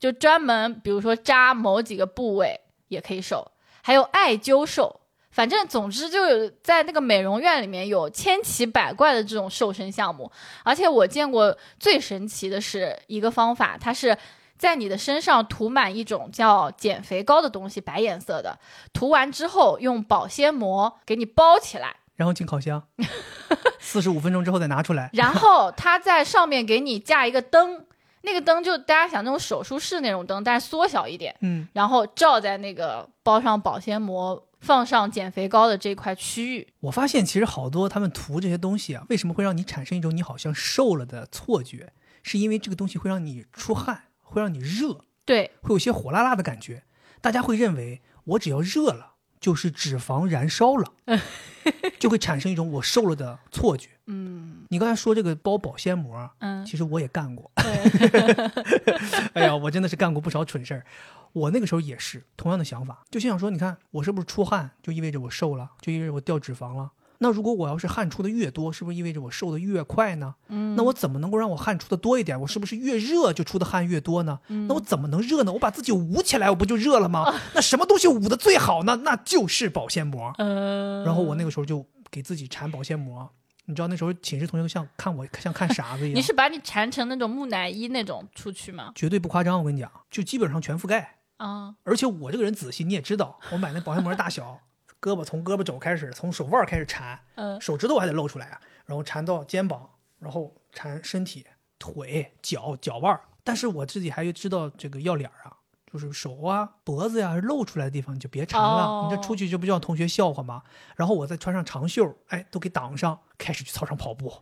[0.00, 5.00] 就专门比如说扎某几个部位也可以瘦，还有艾灸瘦。
[5.32, 10.30] 反正总之就有在那个美容院里面有千奇百怪的这种瘦身项目，
[10.62, 14.16] 而且我见过最神奇的是一个方法，它是
[14.58, 18.58] 在你的身上涂满一种叫减肥膏的东西，白颜色的，
[18.92, 22.86] 涂完之后用保鲜膜给你包起来，然后进烤箱，
[23.80, 25.10] 四十五分钟之后再拿出来。
[25.14, 27.84] 然后它在上面给你架一个灯，
[28.20, 36.68] 那个灯就大家想那种手术室那种灯，但是缩小一点，嗯，然后照在那个包上保鲜膜、放上减肥膏的这块区域。
[36.80, 41.92] 我发现其实好多他们涂这些东西啊，为什么会让你产生一种你好像瘦了的错觉？
[42.22, 46.84] 是因为这个东西会让你出汗，会让你热，对，会有些火辣辣的感觉。
[47.20, 49.11] 大家会认为我只要热了，
[49.42, 50.92] 就是脂肪燃烧了，
[51.98, 53.90] 就会产生一种我瘦了的错觉。
[54.06, 57.50] 嗯你刚才说这个包保鲜膜，嗯，其实我也干过。
[59.34, 60.84] 哎呀，我真的是干过不少蠢事儿。
[61.32, 66.90] 我那个时候也是同样的想法，就心想说，你看我是不是出汗就意味着我瘦了，就意味着我掉脂肪了？
[67.22, 70.34] 那如果我要是汗出的越多，是不是意味着我瘦的越快呢？
[70.48, 72.38] 嗯，那我怎么能够让我汗出的多一点？
[72.40, 74.40] 我是不是越热就出的汗越多呢？
[74.48, 75.52] 嗯那我怎么能热呢？
[75.52, 77.32] 我把自己捂起来，我不就热了吗？
[77.54, 78.96] 那什么东西捂的最好呢？
[79.04, 80.32] 那就是保鲜膜。
[80.38, 83.30] 呃，然后我那个时候就给自己缠保鲜膜，
[83.66, 86.14] 你知道那时候寝室同学像看我像看傻子一样。
[86.18, 88.90] 你是把你缠成那种木乃伊那种出去吗？
[88.94, 91.18] 绝对不夸张，我跟你讲，就基本上全覆盖。
[91.38, 94.60] 啊，而且我这个人仔细，你也知道，我买那保鲜膜大小，
[95.02, 101.44] 胳膊从胳膊肘开始，从手腕开始缠，嗯手指头还得露出来啊，然后缠到肩膀，然后缠身体、
[101.76, 103.20] 腿、脚、脚腕儿。
[103.42, 105.56] 但是我自己还知道这个要脸儿啊，
[105.92, 110.62] 就是手啊、脖子呀、露出来的地方你就别缠了，哦你这出去就不就让同学笑话吗？
[110.94, 114.32] 然后我再穿上长袖，哎，都给挡上，开始去操场跑步。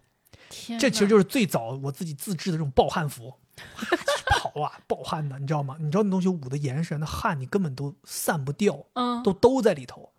[0.79, 3.33] 这其实就是最早我自己自制的这种暴汗服，
[4.27, 5.77] 跑啊暴汗的，你知道吗？
[5.81, 10.13] 你知道那东西捂得严实，那汗你根本都散不掉，嗯，都都在里头。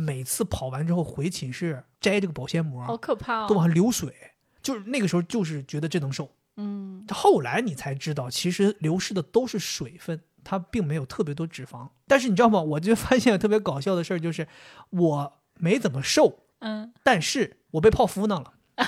[0.00, 3.46] 每次跑完之后回寝室摘这个保鲜膜，好可怕哦。
[3.48, 4.14] 都往上流水，
[4.62, 6.30] 就是那个时候就是觉得这能瘦。
[6.56, 11.88] 嗯，后来你才知道，其实流失的都是水分，它并没有特别多脂肪。
[12.06, 12.60] 但是你知道吗？
[12.60, 14.46] 我就发现特别搞笑的事儿，就是
[14.90, 18.54] 我没怎么瘦，嗯，但是我被泡芙囊了。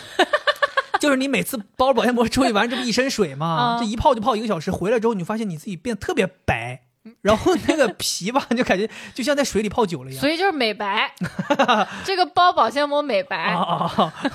[1.00, 3.76] 就是你每次包了保鲜膜出去完，这不一身水吗？
[3.76, 6.81] 嗯 这一泡就泡一个小时，回来之后你发现你自己变得特别白，
[7.20, 10.20] 然后那个皮吧， 就感觉就像在水里泡久了一样。
[10.20, 11.12] 所以就是美白，
[12.04, 13.56] 这个包保鲜膜美白。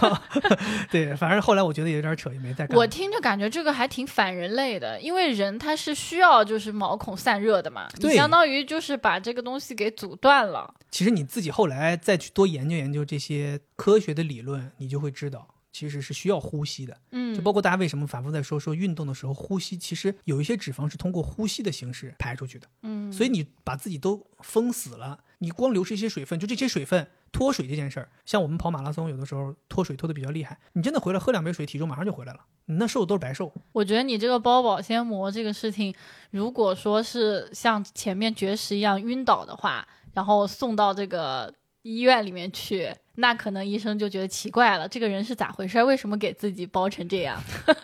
[0.91, 2.77] 对，反正后来我觉得有点扯，也没再干。
[2.77, 10.73] 我听着感觉这个还挺反人类的，因为人他是需要就是毛孔散热的嘛，你相当于就是把这个东西给阻断了。
[10.91, 15.47] 其实你自己后来再去多研究研究这些科学的理论，你就会知道，
[15.77, 16.97] 其实是需要呼吸的。
[17.11, 22.67] 嗯，就包括大家为什么反复在说说运动的时候呼吸，其实有一些脂肪是通过呼吸的形式排出去的。
[22.81, 33.53] 嗯，所以你把自己都封死了，你光流失一些水分，就这些水分脱水这件事儿，像我们跑马拉松，有的时候脱水脱的比较厉害，你真的回来喝两杯水，体重马上就回来了，你那瘦的都是白瘦。
[33.73, 35.93] 我觉得你这个包保鲜膜这个事情，
[36.31, 41.53] 如果说是像前面绝食一样晕倒的话，然后送到这个
[41.87, 45.81] 医院里面去，那可能医生就觉得奇怪了，这个人是咋回事？
[45.81, 47.41] 为什么给自己包成这样？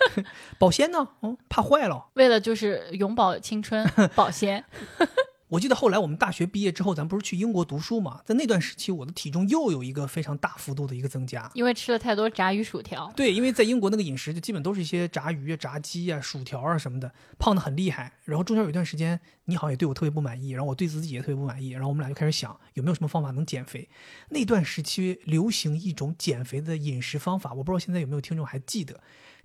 [0.59, 1.07] 保鲜呢？
[1.21, 2.05] 哦，怕坏了。
[2.15, 4.63] 为了就是永葆青春，保鲜。
[5.49, 11.51] 我记得后来我们大学毕业之后，咱不是去英国读书嘛，在那段时期，我的体重又有一个非常大幅度的一个增加。
[11.53, 13.11] 因为吃了太多炸鱼薯条。
[13.15, 18.13] 对，因为在英国那个饮食就基本都是一些炸鱼啊、炸鸡啊、薯条啊什么的，胖的很厉害。
[18.23, 23.87] 然后中间有一段时间，你好像也对我特别不满意，然后我对自己也特别不满意，然后我们俩就开始想有没有什么方法能减肥。
[24.29, 29.01] 那段时期流行一种减肥的饮食方法，我不知道现在有没有听众还记得，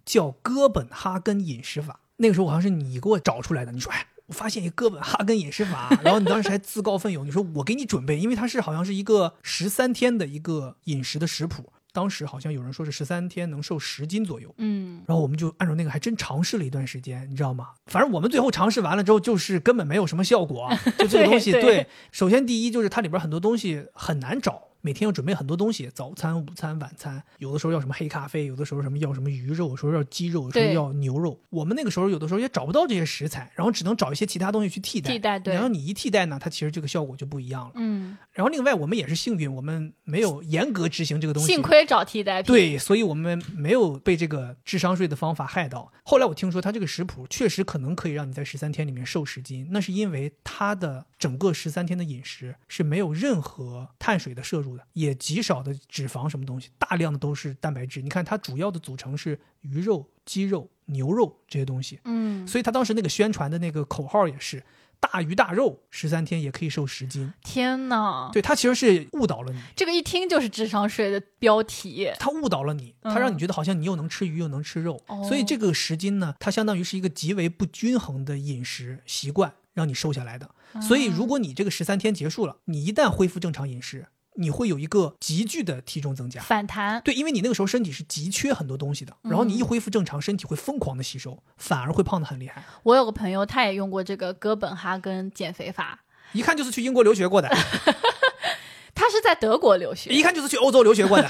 [0.07, 2.01] 叫哥本哈根饮食法。
[2.17, 4.07] 那个时候好像是你给我找出来的，你说哎。
[4.29, 17.69] 我发现一个哥本哈根饮食法， 然后你当时还自告奋勇，你说我给你准备，因为它是好像是一个十三天的一个饮食的食谱，当时好像有人说是十三天能瘦十斤左右，嗯，然后我们就按照那个还真尝试了一段时间，你知道吗？
[17.87, 20.79] 反正我们最后尝试完了之后，就是根本没有什么效果啊。
[20.99, 31.41] 就这个 东西，对对首先第一就是它里边很多东西很难找，每天要准备很多东西，早餐、午餐、晚餐，有的时候要什么黑咖啡，有的时候什么要什么鱼肉，有时候要鸡肉，有时候要牛肉。
[31.51, 35.11] 我们那个时候有的时候也找不到这些食材，然后只能找一些其他东西去替代。
[35.11, 37.73] 替代对然后你一替代呢，它其实这个效果就不一样了。
[37.75, 41.53] 嗯，然后另外我们也是幸运，我们没有严格执行这个东西。
[41.53, 45.93] 幸亏找替代品。，对，所以我们没有被这个智商税的方法害到。
[46.05, 58.01] 后来我听说他这个食谱确实可能可以让你在十三天里面瘦十斤，那是因为它的整个十三天的饮食是没有任何碳水的摄入的，也极少的脂肪什么东西，大量的都是蛋白质。
[58.01, 64.63] 你看它主要的组成是鱼肉、鸡肉、牛肉这些东西，嗯，所以他当时那个宣传的那个口号也是。
[65.01, 67.33] 大鱼大肉，十三天也可以瘦十斤。
[67.45, 72.11] 天哪，对他其实是误导了你，这个一听就是智商税的标题。
[72.19, 80.51] 他误导了你，他让你觉得好像你又能吃鱼又能吃肉，哦所以这个十斤呢，它相当于是一个极为不均衡的饮食习惯让你瘦下来的。
[80.83, 86.41] 所以如果你这个十三天结束了，你一旦恢复正常饮食，你会有一个急剧的体重增加。
[86.43, 92.63] 反弹，对，因为你那个时候身体是急缺很多东西的，然后你一恢复正常，身体会疯狂的吸收，反而会胖得很厉害。
[92.83, 97.49] 我有个朋友，他也用过这个哥本哈根减肥法，一看就是去英国留学过的，
[98.95, 101.29] 他是在德国留学，一看就是去欧洲留学过的。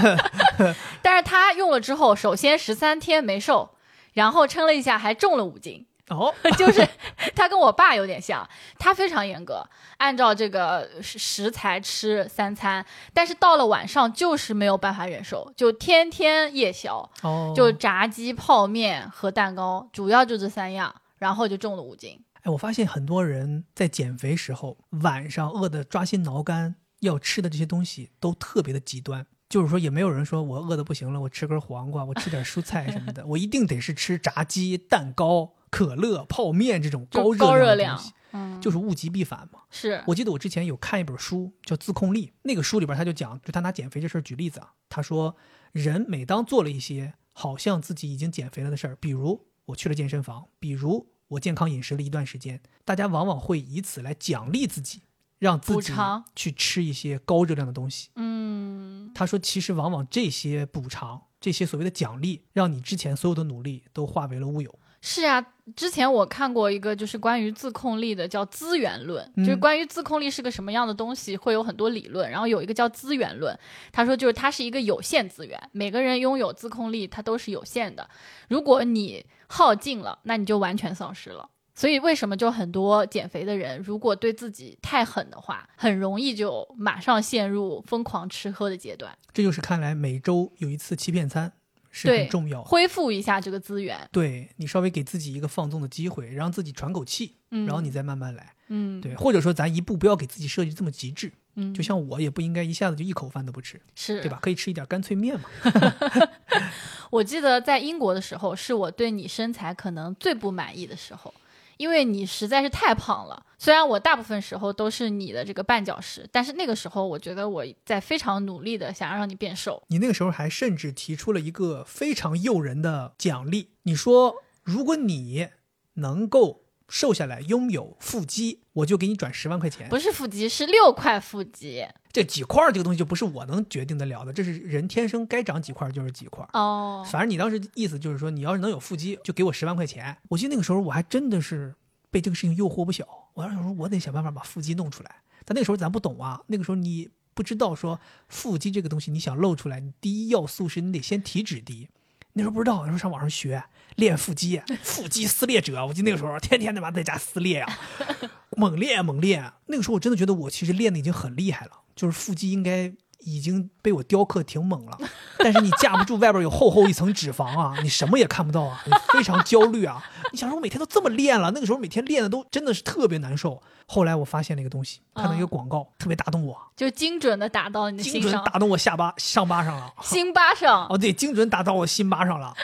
[1.00, 3.76] 但是他用了之后，首先十三天没瘦，
[4.12, 6.86] 然后称了一下还重了五斤，哦， 就是
[7.34, 8.46] 他跟我爸有点像，
[8.78, 22.22] 他非常严格，按照这个食食材吃三餐，但是到了晚上就是没有办法忍受，就天天夜宵，哦，就炸鸡、泡面和蛋糕，主要就这三样，然后就重了五斤。
[22.42, 29.26] 哎，我发现很多人在减肥时候，晚上饿得抓心挠肝，要吃的这些东西都特别的极端。
[29.48, 39.60] 就是说，也没有人说我饿得不行了，我吃根黄瓜，我吃点蔬菜什么的， 我一定得是吃炸鸡、蛋糕、可乐、泡面这种高高热量热量的东西，嗯，就是物极必反嘛。
[39.70, 44.72] 是我记得我之前有看一本书叫《自控力》，那个书里边他就讲，就他拿减肥这事儿举例子啊。
[44.88, 45.36] 他说，
[45.72, 55.02] 人每当做了一些好像自己已经减肥了的事儿，比如我去了健身房，比如我健康饮食了一段时间，大家往往会以此来奖励自己，
[55.38, 55.92] 让自己
[56.34, 58.10] 去吃一些高热量的东西。
[58.16, 64.79] 嗯，他说，其实往往这些补偿，这些所谓的奖励，让你之前所有的努力都化为了乌有。
[65.02, 65.44] 是啊，
[65.74, 72.30] 之前我看过一个就是关于自控力的，叫资源论，嗯就是关于自控力是个什么样的东西，会有很多理论。
[72.30, 73.58] 然后有一个叫资源论，
[73.90, 78.08] 他说就是它是一个有限资源，每个人拥有自控力它都是有限的。
[78.48, 81.48] 如果你耗尽了，那你就完全丧失了。
[81.74, 91.50] 所以为什么就很多减肥的人，如果对自己太狠的话，很容易就马上陷入疯狂吃喝的阶段，这就是看来每周有一次欺骗餐
[91.90, 92.64] 是很重要的。
[92.64, 94.08] 恢复一下这个资源。
[94.12, 98.54] 对你稍微给自己一个放纵的机会，让自己喘口气，嗯，然后你再慢慢来。
[98.68, 104.38] 嗯，对，或者说咱一步不要给自己设计这么极致，嗯，就像我也不应该一下子就一口饭都不吃，是对吧？
[104.40, 105.48] 可以吃一点干脆面嘛。
[107.10, 111.34] 我记得在英国的时候，是我对你身材可能最不满意的时候，
[111.80, 113.46] 因为你实在是太胖了。
[113.58, 119.82] 虽然我大部分时候都是你的这个绊脚石，但是那个时候我觉得我在非常努力的想要让你变瘦。
[119.88, 125.48] 你那个时候还甚至提出了一个非常诱人的奖励，你说如果你
[125.94, 129.88] 能够瘦下来，拥有腹肌，我就给你转十万块钱。
[129.88, 136.44] 不是腹肌，是六块腹肌这几块这个东西就不是我能决定得了的，这是人天生该长几块就是几块。
[136.52, 137.06] 哦。
[137.08, 140.16] 反正你当时意思就是说，你要是能有腹肌，就给我十万块钱。
[140.28, 141.72] 我记得那个时候我还真的是
[142.10, 145.22] 被这个事情诱惑不小，我当时想说，我得想办法把腹肌弄出来。
[145.44, 151.88] 但那个时候咱不懂啊，那个时候你不知道说腹肌这个东西，你想露出来，你第一要素是你得先体脂低。
[152.34, 153.62] 那时候不知道，那时候上网上学
[153.96, 155.84] 练腹肌， 腹肌撕裂者。
[155.86, 157.78] 我记得那个时候天天他妈在家撕裂呀、
[158.56, 159.52] 猛练猛练。
[159.66, 164.98] 那个时候我真的觉得我其实练的已经很厉害了，就是腹肌应该已经被我雕刻挺猛了。
[165.38, 170.02] 但是你架不住外边有厚厚一层脂肪啊，你什么也看不到啊，你非常焦虑啊。
[170.32, 173.62] 你想说我每天都这么练了，那个时候每天练的都真的是特别难受。
[173.86, 179.92] 后来我发现了一个东西，看到一个广告，特别打动我，就精准的打到你的精心上，准打动我下巴上巴上了。
[180.02, 180.86] 心巴上。
[180.88, 182.54] 哦，对，精准打到我心巴上了。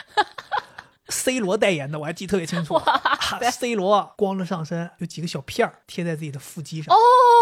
[1.09, 2.73] C 罗代言的，我还记得特别清楚。
[2.75, 3.01] 啊
[3.51, 6.93] C 罗光着上身，有几个小片儿贴在自己的腹肌上。
[6.95, 6.97] 哦，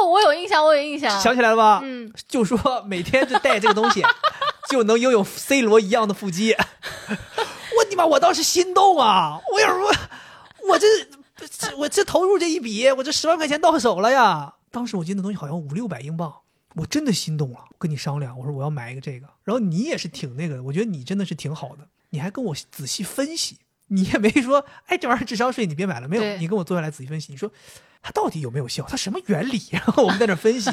[0.08, 1.20] 我有印象，我有印象。
[1.22, 1.82] 想起来了吧？
[1.84, 4.04] 嗯，就说每天就带这个东西，
[4.70, 6.54] 就能拥有 C 罗一样的腹肌。
[7.78, 8.06] 我你妈！
[8.06, 9.40] 我当时心动啊！
[9.54, 9.92] 我要说，
[10.70, 10.88] 我这
[11.50, 14.54] 这我这投入这一笔，我这十万块钱到手了呀！
[14.72, 16.34] 当时我记得那东西好像五六百英镑，
[16.76, 17.60] 我真的心动了。
[17.78, 27.52] 跟你商量，我说我要买一个这个，然后你也是挺那个的，我觉得你真的是挺好的，你还跟我仔细分析，你也没说，哎，这玩意儿智商税你别买了，没有，你跟我坐下来仔细分析，你说
[28.02, 30.70] 它到底有没有效，它什么原理， 然后我们在那分析。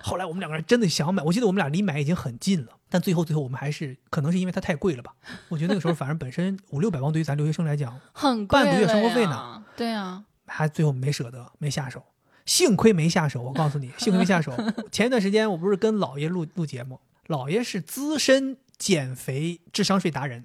[0.00, 5.12] 后来我们两个人真的想买，我记得我们俩离买已经很近了，但最后最后我们还是可能是因为它太贵了吧？
[5.48, 9.64] 我觉得那个时候反正本身五六百万对于咱留学生来讲， 很贵半个月生活费呢。
[9.76, 12.02] 对啊，还最后没舍得，没下手。
[12.46, 14.52] 幸亏没下手，我告诉你，幸亏没下手。
[14.90, 20.44] 前一段时间我不是跟姥爷录录节目，姥爷是资深减肥智商税达人，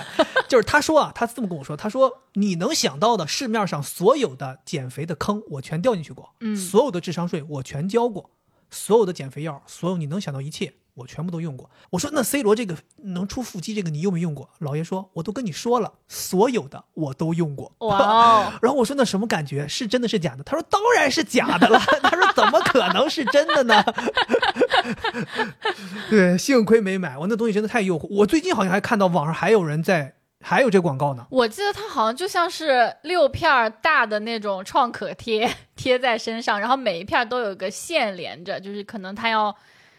[0.48, 8.30] 就是他说啊，他这么跟我说，他说你能想到的市面上所有的减肥的坑，我全掉进去过，嗯所有的智商税我全交过，
[8.70, 10.74] 所有的减肥药，所有你能想到一切。
[10.94, 11.68] 我全部都用过。
[11.90, 14.48] 我说那 C 罗这个能出腹肌这个你用没用过？
[14.60, 17.72] 老爷说我都跟你说了，所有的我都用过。
[17.80, 19.66] 哇哦，然后我说那什么感觉？
[19.68, 20.42] 是真的是假的？
[20.44, 21.78] 他说当然是假的了。
[22.02, 23.84] 他说怎么可能是真的呢？
[26.10, 28.06] 对，幸亏没买，我那东西真的太诱惑。
[28.10, 31.26] 我最近好像还看到网上还有人在，还有这广告呢。
[31.30, 39.54] 我记得它好像就像是六片大的那种创可贴贴在身上，然后每一片都有个线连着，就是可能它要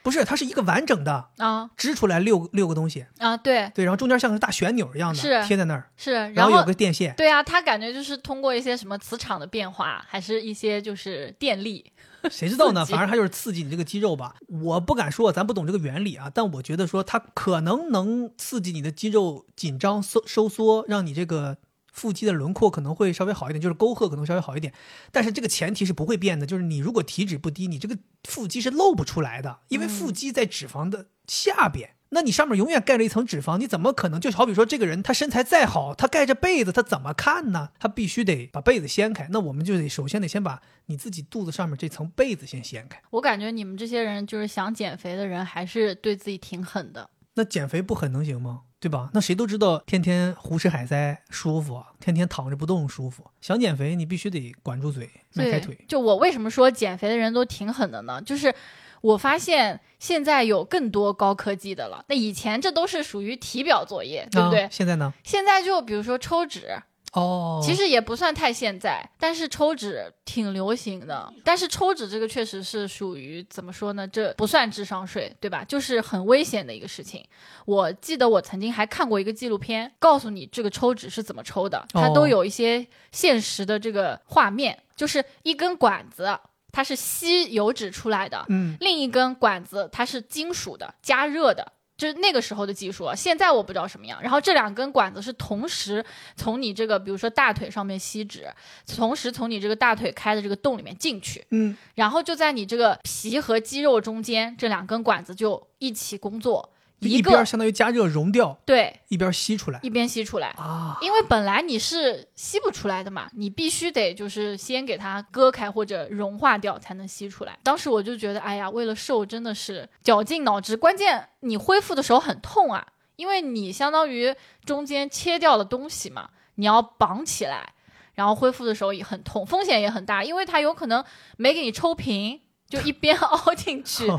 [0.06, 7.14] 不是，它是一个完整的啊织出来六六个东西，啊，对，对，然后中间像个大旋钮一样的是贴在那儿，是，然然后有个电线。
[7.18, 11.92] 对啊，它感觉就是通过一些什么磁场的变化，还是一些就是电力，
[12.30, 12.86] 谁知道呢？
[12.86, 14.36] 反正它就是刺激你这个肌肉吧。
[14.48, 21.58] 我不敢说，咱不懂这个原理啊，但我觉得说它可能能刺激你的肌肉紧张收收缩，让你这个
[21.96, 24.74] 腹肌的轮廓可能会稍微好一点，就是沟壑可能稍微好一点。
[25.14, 31.92] 但是这个前提是不会变的，就是你如果体脂不低，你这个腹肌是露不出来的，因为腹肌在脂肪的下边。
[32.10, 34.20] 那你上面永远盖了一层脂肪，你怎么可能？
[34.22, 37.70] 就好比说这个人他身材再好，他盖着被子，他怎么看呢？
[37.80, 39.28] 他必须得把被子掀开。
[39.32, 43.02] 那我们就得首先得先把你自己肚子上面这层被子先掀开。
[43.10, 47.10] 我感觉你们这些人就是想减肥的人，还是对自己挺狠的。
[47.34, 48.62] 那减肥不狠能行吗？
[48.86, 49.10] 对吧？
[49.16, 53.26] 那谁都知道，天天胡吃海塞舒服，天天躺着不动舒服。
[53.42, 58.22] 想减肥，你必须得管住嘴，迈开腿。，就我为什么说减肥的人都挺狠的呢？
[58.22, 58.54] 就是
[59.02, 62.06] 我发现现在有更多高科技的了。
[62.10, 64.66] 那以前这都是属于体表作业，对不对？
[64.66, 65.12] 啊现在呢？
[65.24, 66.80] 现在就比如说抽脂，
[67.16, 71.32] 哦，其实也不算太现在，但是抽纸挺流行的。
[71.44, 74.08] 但是抽纸这个确实是属于怎么说呢？
[74.08, 75.64] 这不算智商税，对吧？
[75.64, 77.26] 就是很危险的一个事情。
[77.66, 86.38] 我记得我曾经还看过一个纪录片，告诉你这个抽纸是怎么抽的，它都哦有一些现实的这个画面，就是一根管子，
[86.72, 91.72] 它是吸油脂出来的，嗯，另一根管子它是金属的，加热的。
[91.98, 94.22] 就是那个时候的技术啊，现在我不知道什么样。
[94.22, 96.04] 然后这两根管子是同时
[96.36, 98.48] 从你这个，比如说大腿上面吸脂，
[98.86, 106.70] 同时从你这个大腿开的这个洞里面进去，嗯，然后就在你这个皮和肌肉中间，这两根管子就一起工作，
[107.00, 110.48] 一个边相当于加热溶掉，对一边吸出来一边吸出来。
[110.58, 110.98] 啊。
[111.02, 117.58] 因为本来你是吸不出来的嘛，你必须得就是先给它割开或者融化掉才能吸出来。
[117.62, 122.88] 当时我就觉得，哎呀，为了瘦真的是绞尽脑汁，关键你恢复的时候很痛啊，
[123.18, 124.34] 因为你相当于
[124.64, 127.74] 中间切掉了东西嘛，你要绑起来，
[128.14, 131.04] 然后恢复的时候也很痛，风险也很大，因为它有可能
[131.38, 132.40] 没给你抽平，
[132.70, 134.08] 就一边 凹进去。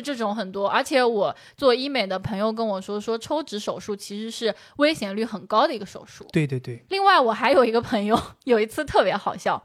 [0.00, 6.26] 就这种很多，而且我做医美的朋友跟我说，说抽脂手术其实是危险率很高的一个手术。
[6.32, 9.62] 对对对，另外，我还有一个朋友，有一次特别好笑，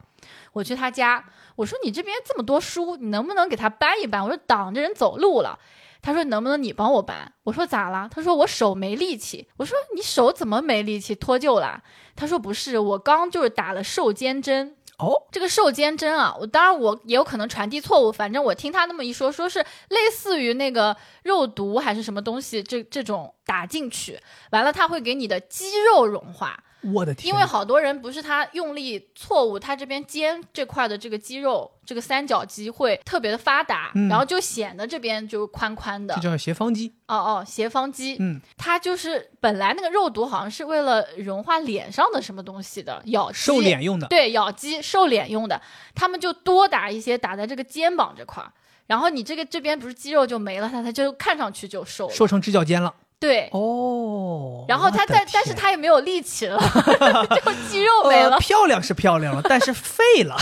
[0.54, 1.26] 我去他家，
[1.56, 4.24] 我说你这边这么多书，你能不能给他搬一搬？
[4.24, 5.58] 我说挡着人走路了。
[6.02, 7.34] 他说能不能你帮我搬？
[7.44, 8.08] 我说咋了？
[8.10, 9.50] 他说我手没力气。
[9.58, 11.14] 我说你手怎么没力气？
[11.14, 11.84] 脱臼了？
[12.16, 14.78] 他说不是，我刚就是打了瘦肩针。
[15.00, 24.20] 哦，这个瘦肩针啊，我当然我也有可能传递错误，反正我听他那么一说，说是类似于那个肉毒还是什么东西，这这种打进去，
[24.52, 26.62] 完了它会给你的肌肉融化。
[26.82, 36.22] 我的天，因为好多人不是他用力错误，他这边肩这块的这个肌肉，这个三角肌会特别的发达，嗯然后就显得这边就宽宽的这。
[36.22, 45.62] 叫斜方肌，哦哦，斜方肌，嗯，它就是本来那个肉毒好像是为了融化脸上的什么东西的，咬肌瘦脸用的，对，咬肌瘦脸用的，
[45.94, 48.54] 他们就多打一些打在这个肩膀这块儿，
[48.88, 52.14] 然后你这个这边不是肌肉就没了，它它就看上去就瘦了。
[52.14, 52.94] 瘦成直角肩了。
[53.20, 56.58] 对，哦，然后他我的但但是他也没有力气了，
[57.30, 60.38] 就肌肉没了呃，，漂亮是漂亮了，但是废了。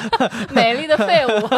[0.50, 1.48] 美丽的废物。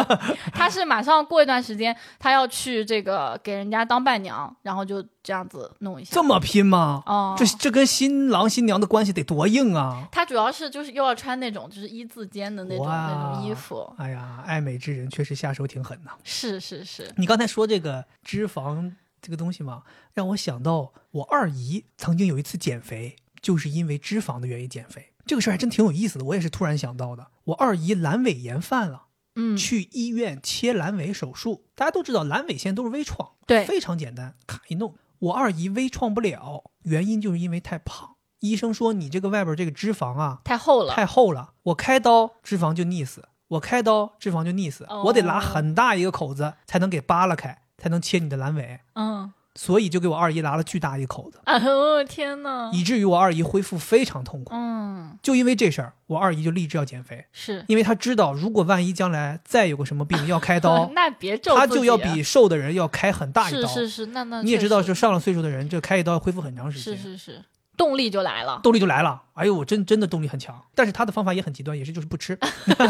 [0.53, 6.11] 他是马上过一段时间，他要去这个给人家当伴娘，然后就这样子弄一下。
[6.13, 7.01] 这么拼吗？
[7.05, 10.05] 哦，这这跟新郎新娘的关系得多硬啊！
[10.11, 16.11] 他主要是就是又要穿那种就是一字肩的那种那种衣服，哎呀，爱美之人确实下手挺狠呐。
[16.25, 18.91] 是是是，你刚才说这个脂肪
[19.25, 19.81] 这个东西嘛，
[20.13, 25.13] 让我想到我二姨曾经有一次减肥，就是因为脂肪的原因减肥。
[25.25, 27.31] 这个事儿还真挺有意思的，我也是突然想到的。
[27.45, 31.65] 我二姨阑尾炎犯了，嗯，去医院切阑尾手术。
[31.73, 34.93] 大家都知道阑尾现在都是微创，对非常简单，咔一弄。
[35.17, 38.17] 我二姨微创不了，原因就是因为太胖。
[38.41, 48.79] 医生说你这个外边这个脂肪啊太厚了，太厚了，我开刀脂肪就溺死，我开刀脂肪就溺死，哦我得拉很大一个口子才能给扒拉开，才能切你的阑尾。
[48.95, 54.53] 嗯，所以就给我二姨拉了巨大一口子，哎呦天呐，以至于我二姨恢复非常痛苦。
[54.53, 63.67] 嗯，就因为这事儿，我二姨就立志要减肥，是，因为她知道如果万一将来再有个什么病要开刀 那别咒她就要比瘦的人要开很大一刀。
[63.67, 66.97] 是是是，那那你也知道，就上了岁数的人，这开一刀要恢复很长时间。
[66.97, 67.41] 是间，是是，
[67.77, 68.59] 动力就来了。
[68.63, 69.21] 动力就来了。
[69.33, 72.39] 哎呦，我真真的动力很强，但是他的方法也很极端，也是就是不吃，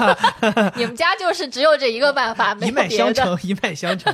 [0.75, 2.87] 你们家就是只有这一个办法，没一脉。
[2.87, 4.13] 相承，一脉相承。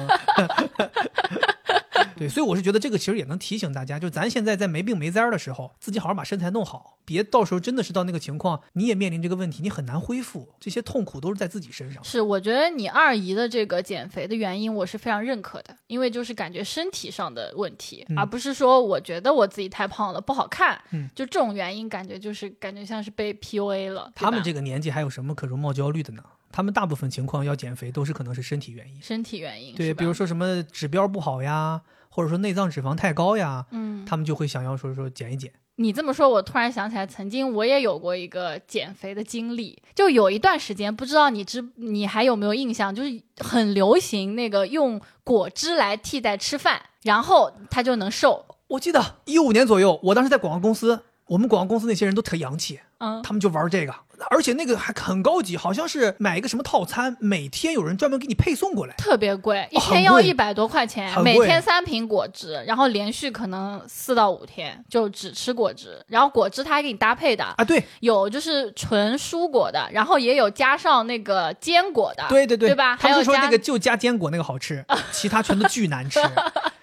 [2.16, 12.04] 对，所以我是觉得这个其实也能提醒大家，就咱现在在没病没灾儿的时候，自己好好把身材弄好，别到时候真的是到那个情况，你也面临这个问题，你很难恢复，这些痛苦都是在自己身上。
[12.04, 24.12] 是，我觉得你二姨的这个减肥的原因，我是非常认可的，因为就是感觉身体上的问题，嗯而不是说我觉得我自己太胖了不好看，嗯就这种原因，感觉就是感觉像是被 PUA 了。
[24.16, 26.24] 他们这个年纪还有什么可容貌焦虑的呢？
[26.52, 35.52] 他们大部分情况要减肥都是可能是身体原因，身体原因，对，比如说什么指标不好呀，或者说内脏脂肪太高呀，嗯，他们就会想要说说减一减。
[35.78, 39.82] 你这么说，我突然想起来，曾经我也有过一个减肥的经历。
[39.96, 48.46] 就有一段时间，不知道你知你还有没有印象，就是很流行那个用果汁来替代吃饭，然后他就能瘦。
[48.68, 53.96] 我记得一五年左右，我当时在广告公司，我们广告公司那些人都特洋气，嗯，他们就玩这个，
[54.30, 58.94] 而且那个还很高级，好像是买一个什么套餐，每天有人专门给你配送过来。
[58.98, 67.84] 特别贵，一天要一百多块钱，每天三瓶果汁，然后连续可能四到五天就只吃果汁，然后果汁它还给你搭配的，啊，对。
[68.02, 72.98] 有就是纯蔬果的，然后也有加上那个坚果的，对对对，对吧？
[73.00, 76.20] 他是说那个就加坚果那个好吃，其他全都巨难吃。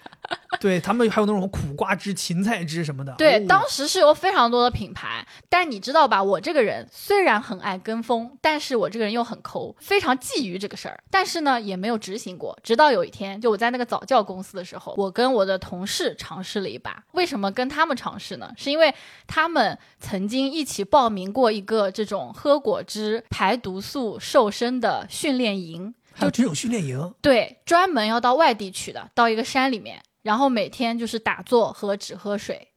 [0.59, 3.13] 对他们还有那种苦瓜汁、芹菜汁什么的。
[3.17, 6.21] 对，哦当时是有非常多的品牌，但你知道吧？
[6.21, 11.01] 我这个人虽然很爱跟风，但是我这个人又很抠，非常觊觎这个事儿。
[11.09, 12.57] 但是呢，也没有执行过。
[12.63, 17.03] 直到有一天，就我在那个早教公司的时候，我跟我的同事尝试了一把。
[17.13, 18.51] 为什么跟他们尝试呢？
[18.57, 18.93] 是因为
[19.27, 25.93] 他们曾经一起报名过一个这种喝果汁排毒素、瘦身的训练营。
[26.11, 32.67] 还有这种训练营，对，专门要到外地去的，到一个山里面，然后每天就是打坐和只喝水，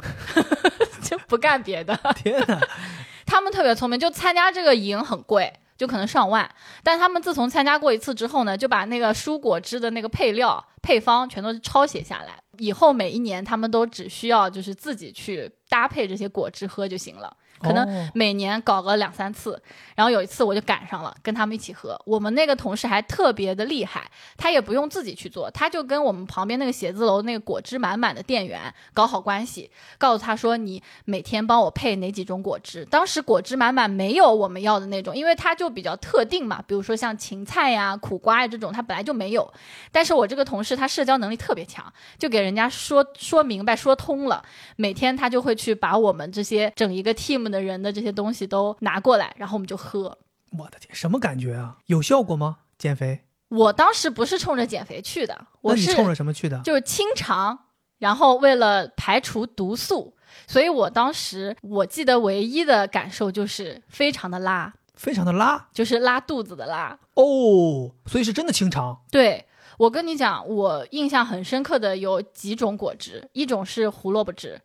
[1.02, 1.98] 就不干别的。
[2.16, 2.60] 天哪！
[3.26, 6.48] 他们特别聪明，就参加这个营很贵，就可能上万。
[6.82, 17.34] 但他们自从参加过一次之后呢，就把那个蔬果汁的那个配料配方全都抄写下来，以后每一年他们都只需要就是自己去搭配这些果汁喝就行了。
[17.62, 19.60] 可能哦每年搞个两三次，
[19.94, 22.00] 然后有一次我就赶上了，跟他们一起喝。
[22.04, 32.84] 我们那个同事还特别的厉害，他也不用自己去做，他就跟我们旁边那个写字楼那个果汁满满的店员搞好关系，告诉他说你每天帮我配哪几种果汁。
[32.86, 39.52] 当时果汁满满没有我们要的那种，因为它就比较特定嘛，比如说像芹菜呀、苦瓜呀这种，它本来就没有。
[39.90, 44.42] 但是我这个同事他社交能力特别强，就给人家说说明白、说通了。
[44.76, 50.18] 每天他就会去把我们这些整一个 team 的人的这些东西都拿过来，然后我们就喝。
[50.58, 51.76] 我的天，什么感觉啊？
[51.86, 52.58] 有效果吗？
[52.78, 53.26] 减肥？
[53.48, 56.58] 我当时不是冲着减肥去的，我是冲着什么去的？
[56.60, 57.66] 就是清肠，
[57.98, 66.98] 然后为了排除毒素，所以我当时我记得唯一的感受就是非常的拉，非常的拉就是拉肚子的拉。
[67.14, 69.02] 哦，所以是真的清肠。
[69.10, 69.46] 对
[69.78, 74.60] 我跟你讲，我印象很深刻的有几种果汁，一种是胡萝卜汁，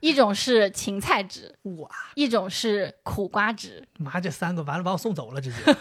[0.00, 3.86] 一种是芹菜汁，哇，一种是苦瓜汁。
[3.98, 5.56] 妈，这三个完了把我送走了，直接。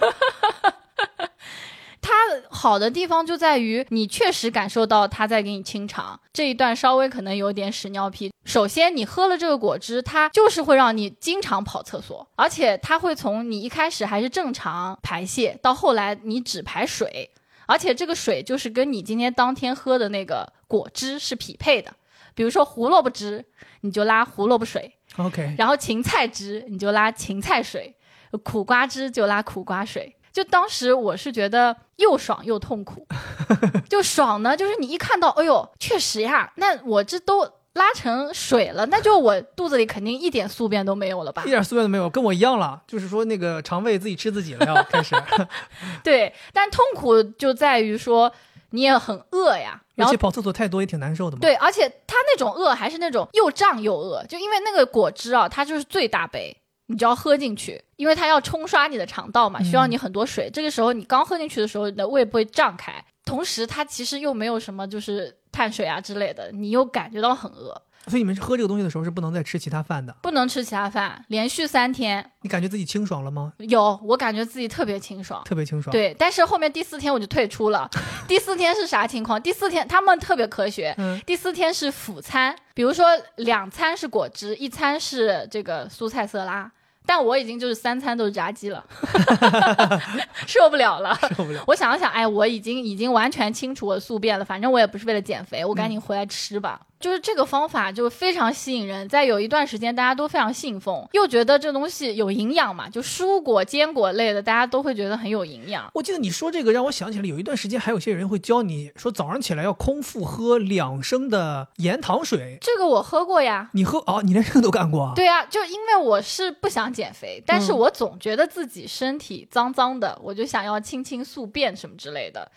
[2.01, 2.14] 它
[2.51, 8.32] 好的地方就在于你确实感受到它在给你清肠，这一段稍微可能有点屎尿屁。
[8.43, 17.32] 首先，你喝了这个果汁，它就是会让你经常跑厕所，而且它会从你一开始还是正常排泄，到后来你只排水，
[17.66, 21.91] 而且这个水就是跟你今天当天喝的那个果汁是匹配的。
[22.36, 23.44] 比如说胡萝卜汁，
[23.82, 27.96] 你就拉胡萝卜水，OK，然后芹菜汁你就拉芹菜水，
[28.44, 30.16] 苦瓜汁就拉苦瓜水。
[30.32, 33.08] 就当时我是觉得又爽又痛苦，
[33.90, 41.50] 就爽呢，就是你一看到，哎呦，确实呀，那我这都拉成水了，那就我肚子里肯定一点宿便都没有了吧一？
[41.50, 42.82] 点宿便都没有，跟我一样了。
[42.86, 45.16] 就是说那个肠胃自己吃自己了，要开始，
[46.04, 48.30] 对，但痛苦就在于说
[48.72, 56.56] 你也很饿呀，然后而且跑厕所太多也挺难受的嘛。，对，而且它那种饿还是那种又胀又饿，就因为那个果汁啊，它就是最大杯，
[56.88, 60.50] 你就要喝进去，因为它要冲刷你的肠道嘛，需要你很多水。
[60.54, 62.93] 这个时候你刚喝进去的时候，你的胃不会胀开，
[63.24, 70.16] 同时它其实又没有什么就是碳水啊之类的，你又感觉到很饿，所以你们喝这个东西的时候是不能再吃其他饭的。
[70.22, 73.53] 不能吃其他饭，连续三天你感觉自己清爽了吗？
[73.60, 75.41] 有，我感觉自己特别清爽。
[75.45, 77.89] 特别清爽。，对，但是后面第四天我就退出了。
[78.28, 79.41] 第四天是啥情况？
[79.41, 83.06] 第四天他们特别科学，嗯，第四天是辅餐，比如说
[83.38, 86.72] 两餐是果汁，一餐是这个蔬菜色拉。
[87.08, 88.84] 但我已经就是三餐都是炸鸡了，
[90.47, 91.16] 受不了了。
[91.38, 91.64] 受不了。
[91.68, 96.82] 我想了想，哎，我已经已经完全清除我宿便了，反正我也不是为了减肥，我赶紧回来吃吧。
[97.06, 105.88] 就是这个方法就非常吸引人，在有一段时间大家都非常信奉，又觉得这东西有营养嘛，就蔬果、坚果类的，大家都会觉得很有营养。
[105.93, 112.58] 我记得你说这个让我想起来，有一段时间还有些人会教你说早上起来要空腹喝两升的盐糖水。
[112.60, 115.14] 这个我喝过呀，你喝哦，你连这个都干过啊？
[115.16, 122.51] 对啊，就因为我是不想减肥，但是嗯我总觉得自己身体脏脏的，我就想要清清宿便什么之类的。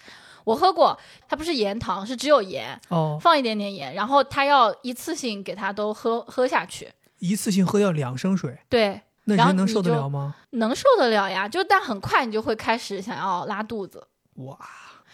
[0.49, 6.91] 我喝过，它不是盐糖，是只有盐，哦，放一点点盐，然后它要一次性给它都喝喝下去。
[7.19, 10.35] 一次性喝掉两升水，对，那然后人能受得了吗？
[10.51, 14.07] 能受得了呀，就但很快你就会开始想要拉肚子。
[14.37, 14.57] 哇，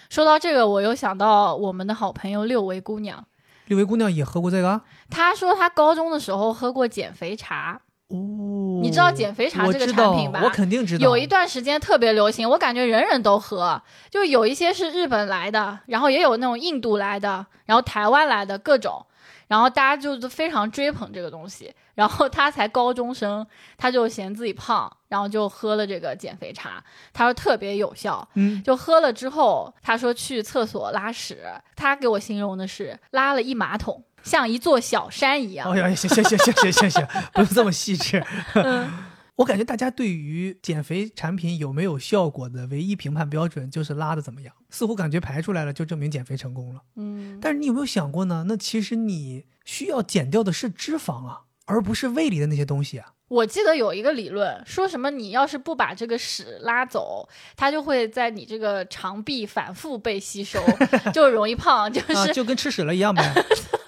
[0.09, 3.27] 说到这个，我又想到我们的好朋友六维姑娘，
[3.67, 4.83] 六维姑娘也喝过这个啊？
[5.11, 11.03] 她说她高中的时候喝过减肥茶，哦，你知道减肥茶这个产品吧我肯定知道。
[11.03, 13.81] 有一段时间特别流行，我感觉人人都喝，
[14.11, 19.05] 就有一些是日本来的，然后也有那种印度来的，然后台湾来的各种，
[19.49, 21.73] 然后大家就都非常追捧这个东西。
[21.95, 23.47] 然后他才高中生，
[23.79, 26.83] 他就嫌自己胖，然后就喝了这个减肥茶，
[27.13, 28.29] 他说特别有效。
[28.35, 31.39] 嗯，就喝了之后，他说去厕所拉屎，
[31.77, 35.71] 他给我形容的是拉了一马桶，像一座小山一样。
[35.71, 38.25] 哎呀，行行行行行行行，不用这么细致。
[38.55, 38.91] 嗯，
[39.37, 46.81] 我感觉大家对于减肥产品有没有效果的唯一评判标准就是拉的怎么样，似乎感觉排出来了就证明减肥成功了。
[46.97, 48.47] 嗯，但是你有没有想过呢？
[48.49, 53.11] 那其实你需要减掉的是脂肪啊，而不是胃里的那些东西啊。
[53.29, 60.63] 我记得有一个理论，说什么你要是不把这个屎拉走，它就会在你这个肠壁反复被吸收，
[61.13, 63.35] 就容易胖，就是、啊，就跟吃屎了一样呗。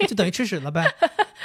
[0.06, 0.84] 就等于吃屎了呗。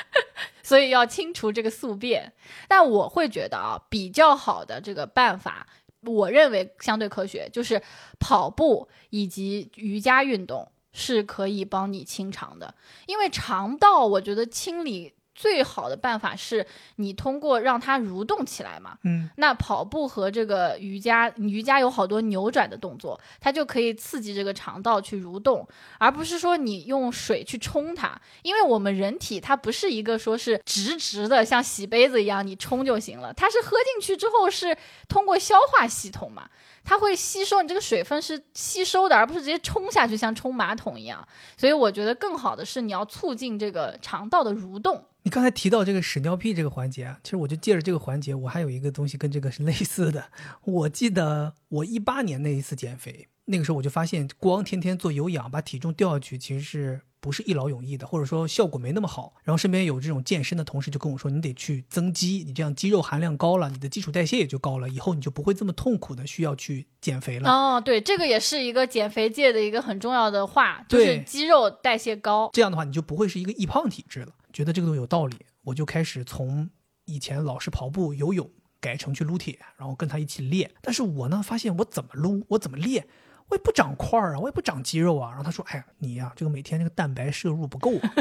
[0.62, 2.32] 所以要清除这个宿便。
[2.68, 5.68] 但我会觉得啊，比较好的这个办法，
[6.02, 7.82] 我认为相对科学，就是
[8.20, 12.76] 跑步以及瑜伽运动是可以帮你清肠的，
[13.08, 15.14] 因为肠道我觉得清理。
[15.36, 16.66] 最好的办法是
[16.98, 18.98] 你通过让它蠕动起来嘛。
[19.04, 25.68] 嗯，那跑步和这个瑜伽，瑜伽有好多扭转的动作，它就可以刺激这个肠道去蠕动，
[25.98, 28.20] 而不是说你用水去冲它。
[28.42, 34.78] 因为我们人体它不是一个说是直直的像洗杯子一样你冲就行了，它是喝进去之后是
[35.08, 36.50] 通过消化系统嘛，
[36.84, 41.26] 它会吸收你这个水分是吸收的，而不是直接冲下去像冲马桶一样。
[41.58, 45.04] 所以我觉得更好的是你要促进这个肠道的蠕动。
[45.24, 50.26] 你刚才提到这个屎尿屁这个环节啊，其实我就借着这个环节，我还有一个东西跟这个是类似的。
[50.66, 59.34] 我记得我一八年那一次减肥，那个时候我就发现，光天天做有氧把体重掉下去，其实是不是一劳永逸的，或者说效果没那么好。
[59.46, 67.50] 然后身边有这种健身的同事就跟我说，你得去增肌，你这样肌肉含量高了，你的基础代谢也就高了，以后你就不会这么痛苦的需要去减肥了。
[67.50, 72.50] 哦，对，这个也是一个减肥界的一个很重要的话，就是肌肉代谢高。
[72.52, 74.34] 这样的话，你就不会是一个易胖体质了。
[74.52, 76.70] 觉得这个东西有道理，我就开始从
[77.06, 78.52] 以前老是跑步、游泳
[78.82, 80.70] 改成去撸铁，然后跟他一起练。
[80.82, 83.08] 但是我呢，发现我怎么撸，我怎么练，
[83.54, 85.30] 我也不长块儿啊，我也不长肌肉啊。
[85.30, 88.14] 然后他说：“哎呀，你呀、这个每天这个蛋白摄入不够啊。”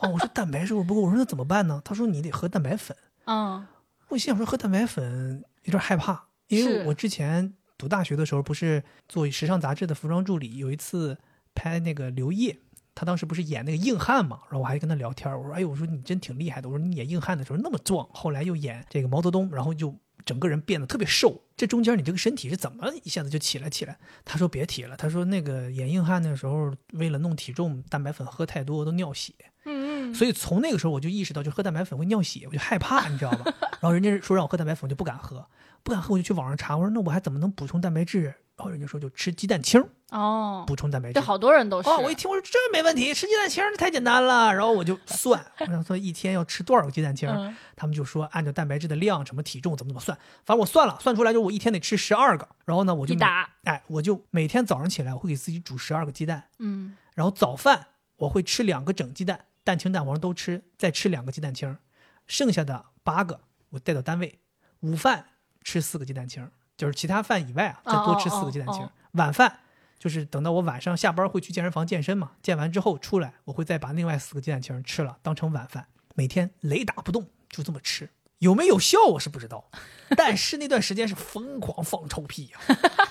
[0.00, 1.82] 哦，我说蛋白摄入不够，我说那怎么办呢？
[1.84, 2.96] 他说你得喝蛋白粉。
[3.26, 3.66] 嗯
[4.08, 11.18] 我心想说喝蛋白粉有点害怕，因为我之前读大学的时候不是做时尚杂志的服装助理，有一次
[11.54, 12.58] 拍那个刘烨，
[12.94, 19.94] 他当时不是演那个硬汉嘛，然后我还跟他聊天，我说哎呦，我说你真挺厉害的，我说你演硬汉的时候那么壮，后来又演这个毛泽东，然后就
[20.28, 23.98] 整个人变得特别瘦，这中间你这个身体是怎么一下子就起来起来？
[24.26, 29.32] 他说别提了，他说那个演硬汉的时候为了弄体重，蛋白粉喝太多都尿血。
[29.64, 33.54] 嗯嗯，所以从那个时候我就意识到，就喝蛋白粉会尿血，我就害怕，你知道吧？
[33.80, 35.48] 然后人家说让我喝蛋白粉，我就不敢喝，
[35.82, 38.34] 不敢喝，我就去网上查，我说那我还怎么能补充蛋白质？
[38.58, 41.20] 然后人家说就吃鸡蛋清儿哦，补充蛋白质这。
[41.20, 41.88] 好多人都是。
[41.88, 44.52] 哦，我一听我说这没问题，吃鸡蛋清儿太简单了。
[44.52, 47.36] 然后我就算，我想说一天要吃多少个鸡蛋清儿？
[47.36, 52.48] 嗯他们就说按照蛋白质的量、什么体重怎么怎么算，反正我算了，算出来就是我一天得吃十二个。
[52.64, 57.86] 然后呢，我就一打，哎，我就每天早上起来我会给自己煮十二个鸡蛋，嗯然后早饭
[58.16, 61.78] 我会吃两个整鸡蛋，蛋清蛋黄都吃，再吃两个鸡蛋清儿，
[62.26, 64.40] 剩下的八个我带到单位。
[64.80, 65.26] 午饭
[65.62, 69.60] 吃四个鸡蛋清儿，就是其他饭以外啊，再多吃四个鸡蛋清晚饭
[69.98, 78.08] 就是等到我晚上下班会去健身房健身嘛，健完之后出来，我会再把另外四个鸡蛋清吃了，当成晚饭，每天雷打不动，就这么吃。
[78.38, 79.68] 有没有效我是不知道，
[80.16, 82.58] 但是那段时间是疯狂放臭屁呀、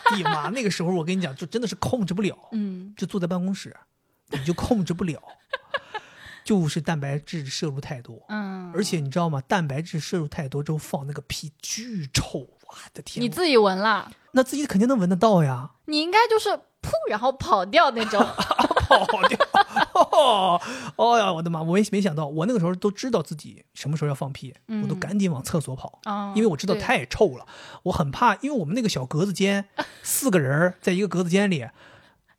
[0.06, 2.38] 哎呀妈，那个时候我跟你讲，就真的是控制不了。
[2.54, 3.76] 嗯，就坐在办公室，
[4.30, 5.22] 你就控制不了，
[6.46, 8.24] 就是蛋白质摄入太多。
[8.30, 9.42] 嗯，而且你知道吗？
[9.42, 13.24] 蛋白质摄入太多之后放那个屁巨臭，我的天！
[13.24, 18.20] 你自己闻了，那自己肯定能闻得到呀，你应该就是噗，然后跑掉那种。
[18.88, 19.38] 跑掉。
[19.94, 20.62] 哦，
[20.96, 21.62] 哦呀，我的妈！
[21.62, 26.00] 我也没想到，我那个时候都知道自己什么时候要放屁，嗯我都赶紧往厕所跑。
[26.04, 27.46] 啊，因为我知道太臭了，
[27.84, 29.66] 我很怕，因为我们那个小格子间，
[30.04, 31.68] 四个人在一个格子间里，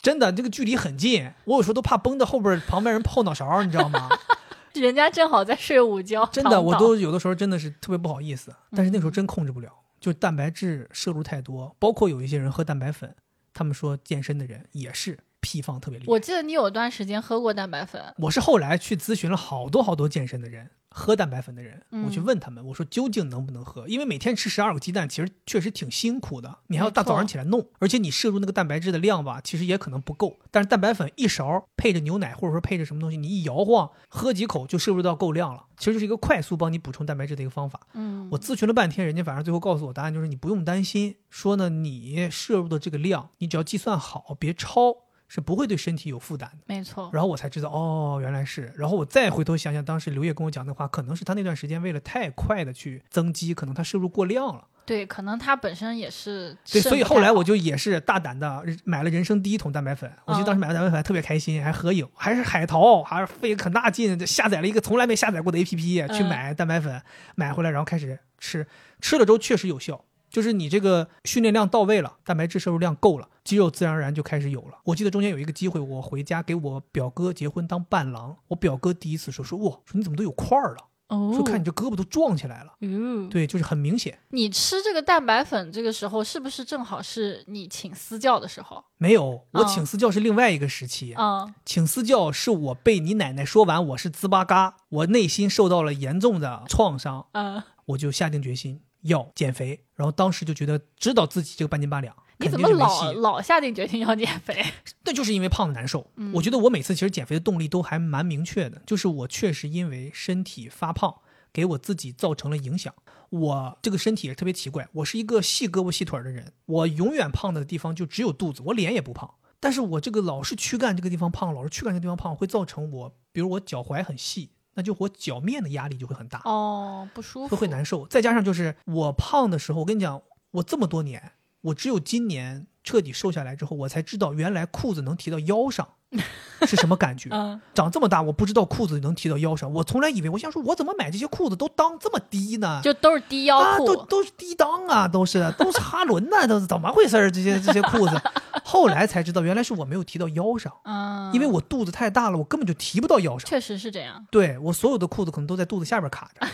[0.01, 4.09] 真的这个距离很近，我有时候都怕崩到后边旁边人后脑勺，你知道吗？
[4.73, 9.69] 人家正好在睡午觉，真的，我都有的时候真的是特别不好意思，但是那时候真控制不了，
[10.01, 13.15] 就蛋白质摄入太多，包括有一些人喝蛋白粉，
[13.53, 16.13] 他们说健身的人也是屁放特别厉害。
[16.13, 23.87] 我记得你有段时间喝过蛋白粉，我是后来去咨询了好多好多健身的人，喝蛋白粉的人，嗯我去问他们，我说究竟能不能喝？
[23.87, 30.41] 因为每天吃十二个鸡蛋，其实确实挺辛苦的，你还要大早上起来弄，而且你摄入那个蛋白质的量吧，其实也可能不够。
[30.51, 37.81] 但是蛋白粉一勺配着牛奶，或者说配着什么东西，你一摇晃，喝几口就摄入到够量了，其实就是一个快速帮你补充蛋白质的一个方法。
[37.95, 44.95] 嗯，我咨询了半天，人家反正最后告诉我答案就是你不用担心，说呢你摄入的这个量，你只要计算好，别超，
[45.29, 46.59] 是不会对身体有负担的。
[46.67, 48.73] 没错，然后我才知道，哦，原来是。
[48.77, 54.65] 然后我再回头想想，当时刘烨跟我讲的话，可能是他那段时间为了太快的去增肌，可能他摄入过量了。
[54.87, 60.11] 对，可能他本身也是对，所以后来我就也是大胆的买了人生第一桶蛋白粉。
[60.25, 65.77] 我记得当时买完蛋白粉还特别开心，还合影，还是海淘，还是费很大劲下载了一个从来没下载过的 APP
[66.17, 67.03] 去嗯买蛋白粉，
[67.35, 68.67] 买回来然后开始吃，
[69.03, 70.03] 吃了之后确实有效。
[70.39, 74.79] 就是你这个训练量到位了，蛋白质摄入量够了，肌肉自然而然就开始有了。
[74.85, 82.75] 我记得中间有一个机会，我回家给我表哥结婚当伴郎，我表哥第一次说说哇，说你怎么都有块儿了，哦，说看你这胳膊都壮起来了。
[82.83, 84.17] 嗯，对，就是很明显。
[84.29, 88.85] 你吃这个蛋白粉这个时候，是不是正好是你请私教的时候？
[88.99, 91.15] 没有，我嗯请私教是另外一个时期。
[91.19, 99.85] 嗯，请私教是我被你奶奶说完我是滋巴嘎，我内心受到了严重的创伤，嗯，我就下定决心要减肥。
[99.95, 102.69] 然后当时就觉得知道自己这个半斤八两，你怎么。
[102.69, 104.65] 老老下定决心要减肥？
[105.05, 106.11] 那就是因为胖的难受。
[106.17, 111.17] 嗯我觉得我每次其实减肥的动力都还蛮明确的，就是我确实因为身体发胖，
[111.53, 112.95] 给我自己造成了影响。
[113.31, 119.35] 我这个身体也特别奇怪，我是一个细胳膊细腿儿的人，我永远胖的地方就只有肚子，我脸也不胖。
[119.61, 126.41] 但是我这个老是躯干这个地方胖，老是躯干这个地方胖，会造成我，比如我脚踝很细，那就我脚面的压力就会很大。
[126.45, 128.07] 哦，不舒服，会会难受。
[128.07, 130.23] 再加上就是我胖的时候，我跟你讲，
[130.53, 135.95] 我这么多年，我只有今年彻底瘦下来之后，我才知道原来裤子能提到腰上
[136.67, 137.29] 是什么感觉。
[137.33, 142.81] 嗯， 长这么大，我不知道裤子能提到腰上，我从来以为我想说，我怎么买这些裤子都裆这么低呢？
[142.83, 147.31] 就都是低腰啊，裤，都都是低裆啊，都是都是哈伦呐， 都是怎么回事儿？
[147.31, 148.21] 这些这些裤子，
[148.65, 153.49] 后来才知道，原来是我没有提到腰上，嗯，因为我肚子太大了，我根本就提不到腰上。
[153.49, 154.27] 确实是这样。
[154.31, 156.47] 对我所有的裤子可能都在肚子下边卡着，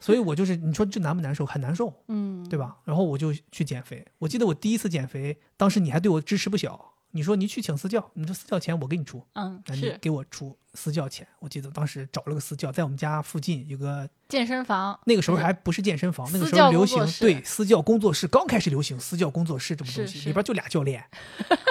[0.00, 1.46] 所以我就是你说这难不难受？
[1.46, 2.76] 很难受，嗯，对吧？
[2.84, 4.04] 然后我就去减肥。
[4.18, 11.26] 我记得我第一次减肥，当时你还对我支持不小，你说你去请私教，你说私教钱我给你出，嗯，那你给我出私教钱。
[11.40, 21.04] 我记得当时找了个私教，在我们家附近有个，健身房，那个时候还不是健身房，那个时候流行对私教工作室刚开始流行私教工作室这么东西，里边就俩教练，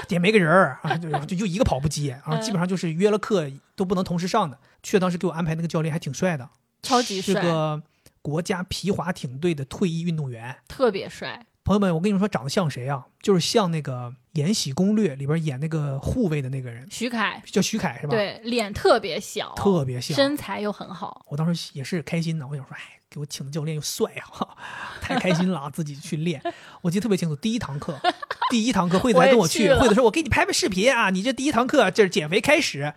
[0.09, 4.57] 也没个人儿啊，就就就一个跑步机啊，嗯基本上就是约了课都不能同时上的。
[4.83, 6.47] 去当时给我安排那个教练还挺帅的，
[6.83, 7.81] 超级帅是个
[8.21, 10.55] 国家皮划艇队的退役运动员。
[10.67, 11.47] 特别帅。
[11.63, 13.05] 朋友们，我跟你们说，长得像谁啊？
[13.21, 20.15] 就是像那个《延禧攻略》里边演那个护卫的那个人，徐凯，叫徐凯是吧？，对，脸特别小，特别像。
[20.15, 21.23] 身材又很好。
[21.29, 22.81] 我当时也是开心的，我想说，哎，
[23.11, 24.57] 给我请的教练又帅啊，
[24.99, 26.41] 太开心了啊， 自己去练。
[26.81, 27.99] 我记得特别清楚，第一堂课，
[28.49, 32.91] 第一堂课，惠子还跟我去，惠子说，我给你拍拍视频啊，你这第一堂课这是减肥开始。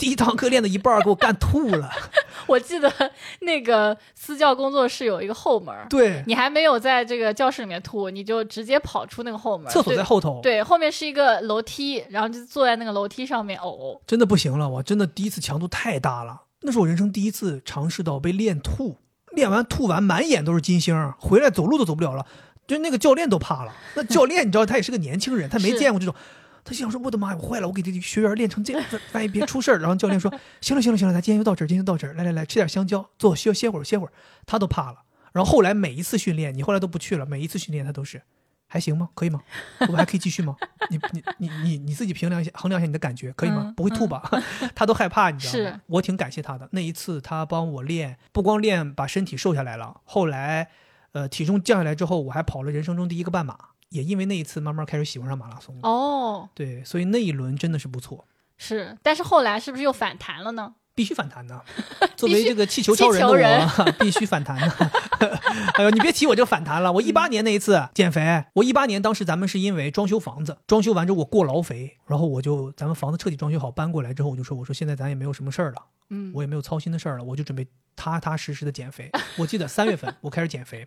[0.00, 1.90] 第一堂课练到一半儿，给我干吐了。
[2.48, 2.90] 我记得
[3.40, 9.70] 那个私教工作室有一个后门儿，对，你还没有在这个教室里面吐，你就直接跑出那个后门儿。
[9.70, 10.40] 厕所在后头。
[10.42, 14.00] 对，后面是一个楼梯，然后就坐在那个楼梯上面呕。
[14.06, 18.96] 真的不行了，我真的第一次强度太大了，那是我人生第一次尝试到被练吐，
[19.32, 22.24] 练完吐完满眼都是金星，回来走路都走不了了，
[22.66, 23.72] 就那个教练都怕了。
[23.94, 26.14] 那教练你知道他也是个年轻人，他没见过这种。
[26.64, 27.66] 他心想说：“我的妈呀，我坏了！
[27.66, 32.14] 我给这学员练成这样，万一别出事儿。”然后教练说：“行了，行了，行了，咱今天就到这儿，今天就到这儿。
[32.14, 34.12] 来来来，吃点香蕉，坐，需要歇会儿，歇会儿。”
[34.46, 34.98] 他都怕了。
[35.32, 38.22] 然后后来每一次训练，你后来都不去了，每一次训练他都是，
[38.66, 39.10] 还行吗？
[39.14, 39.40] 可以吗？
[39.80, 40.56] 我们还可以继续吗？
[40.90, 43.62] 你你你你你自己评量一下，衡量一下你的感觉，可以吗？
[43.66, 44.28] 嗯不会吐吧？
[44.74, 45.80] 他都害怕，你知道吗？
[45.86, 46.68] 我挺感谢他的。
[46.72, 50.68] 那一次他帮我练，不光练把身体瘦下来了，后来，
[51.12, 53.56] 呃，体重降下来之后，我还跑了人生中第一个半马。
[53.90, 55.78] 也因为那一次，慢慢开始喜欢上马拉松。
[55.82, 58.26] 哦，对，所以那一轮真的是不错，
[58.56, 60.74] 是，但是后来是不是又反弹了呢？
[60.92, 61.64] 必须反弹的。
[62.16, 64.90] 作为这个气球超人的球人我， 必须反弹的。
[65.74, 66.92] 哎呦，你别提我这个反弹了。
[66.92, 77.66] 我一八年那一次减肥，我一八年当时咱们是因为装修房子，装修完之后我过劳肥，然后我就咱们房子彻底装修好搬过来之后，我就说我说现在咱也没有什么事儿了，嗯，我也没有操心的事儿了，我就准备
[77.96, 79.10] 踏踏实实的减肥。
[79.38, 80.86] 我记得三月份我开始减肥，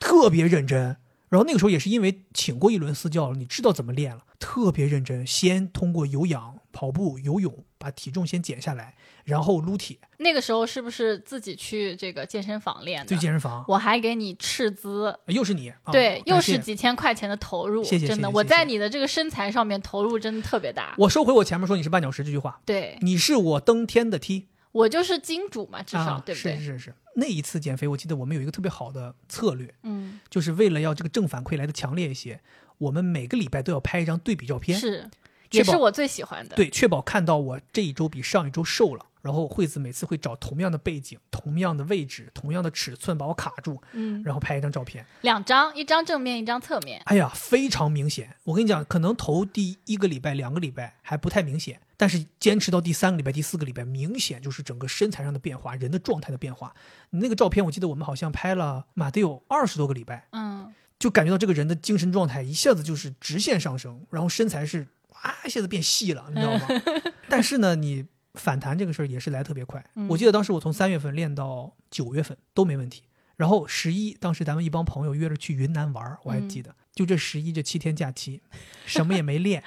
[0.00, 0.96] 特别认真。
[1.32, 5.26] 然后那个时候也是因为请过一轮私教了，你知道怎么练了，特别认真。
[5.26, 13.20] 先通过有氧、跑步、游泳把体重先减下来，然后撸铁，那个时候是不是自己去这个健身房练去的？
[13.22, 13.64] 健身房。
[13.66, 20.94] 我还给你斥资，又是你，啊、对，又是几千块钱的投入，谢谢真的，我在你的这个身材上面投入真的特别大。
[20.98, 26.56] 我收回我前面说你是绊脚石这句话，对你是我登天的梯，我就是金主嘛，至少、啊、对不对？
[26.56, 26.94] 是是是。
[27.14, 32.40] 那一次减肥，我记得我们有一个特别好的策略，嗯，就是为了要这个正反馈来的强烈一些，
[32.78, 35.10] 我们每个礼拜都要拍一张对比照片，是，
[35.50, 36.56] 也是我最喜欢的。
[36.56, 45.06] 对，确保看到我这一周比上一周瘦了，然后惠子每次会找同样的背景、同样的位置、同样的尺寸把我卡住，嗯，然后拍一张照片。
[45.22, 47.00] 两张，一张正面，一张侧面。
[47.06, 48.36] 哎呀，非常明显。
[48.44, 56.74] 我跟你讲，可能头第一个礼拜、两个礼拜还不太明显，但是坚持到第三个礼拜、第四个礼拜，明显就是整个身材上的变化、人的状态的变化。
[57.10, 64.86] 你那个照片，我记得我们好像拍了，妈得有二十多个礼拜，嗯，就感觉到这个人的精神状态一下子就是直线上升，然后身材是
[65.20, 66.66] 啊一下子变细了，你知道吗？
[67.28, 68.04] 但是呢，你
[68.34, 69.84] 反弹这个事儿也是来特别快。
[69.94, 73.02] 嗯我记得当时我从三月份练到九月份都没问题，
[73.36, 78.42] 然后十一当时咱们一帮朋友约着去云南玩，我还嗯记得，就这十一这七天假期，
[78.86, 79.62] 什么也没练，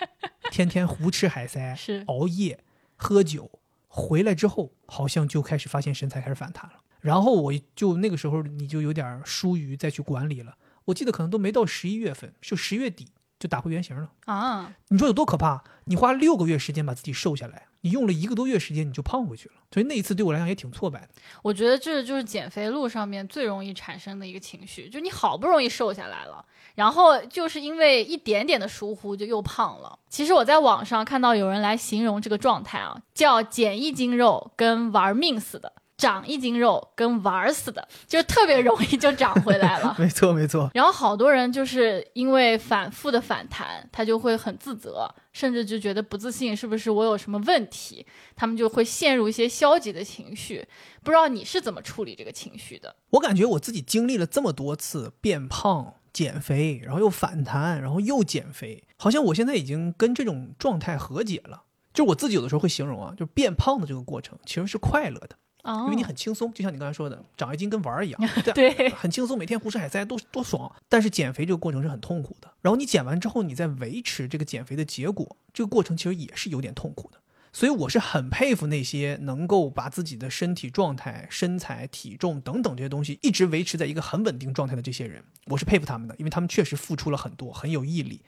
[0.51, 2.63] 天天胡吃海塞，是熬夜
[2.95, 6.81] 喝酒，回来之后好像就开始发现身材开始反弹了。
[7.01, 10.57] 然后我就那个时候你就有点疏于再去管理了。
[10.85, 13.09] 我记得可能都没到十一月份，就十月底
[13.39, 14.09] 就打回原形了。
[14.25, 15.63] 啊，你说有多可怕？
[15.85, 19.55] 你花六个月时间把自己瘦下来，你用了一个多月时间你就胖回去了。
[19.71, 21.09] 所以那一次对我来讲也挺挫败的。
[21.43, 26.43] 我觉得这就是减肥路上面最容易产生的一个情绪，就你好不容易瘦下来了，
[26.75, 29.99] 然后就是因为一点点的疏忽就又胖了。
[30.09, 39.95] 其实我在网上看到有人来形容这个状态啊，叫减一斤肉跟玩命似的，长一斤肉跟玩死的，就特别容易就长回来了。
[39.99, 40.69] 没错，没错。
[40.73, 48.05] 然后好多人就是因为反复的反弹，他就会很自责，甚至就觉得不自信，是不是我有什么问题？
[48.35, 50.67] 他们就会陷入一些消极的情绪。
[51.03, 52.95] 不知道你是怎么处理这个情绪的？
[53.11, 61.63] 我感觉我自己经历了这么多次变胖、减肥，然后又反弹，然后又减肥，好像我现在已经跟这种状态和解了。
[61.93, 68.21] 就是我自己有的时候会形容啊，就是变胖的这个过程其实是快乐的，哦因为你很轻松，就像你刚才说的，长一斤跟玩儿一样，
[68.55, 70.73] 对很轻松，每天胡吃海塞，多多爽。
[70.87, 77.19] 但是减肥这个过程是很痛苦的，然后你减完之后，你再维持这个减肥的结果，这个过程其实也是有点痛苦的。
[77.51, 88.21] 所以我是很佩服那些能够把自己的身体状态、身材、体重等等这些东西一直维持在一个很稳定状态的这些人，我是佩服他们的，因为他们确实付出了很多，很有毅力。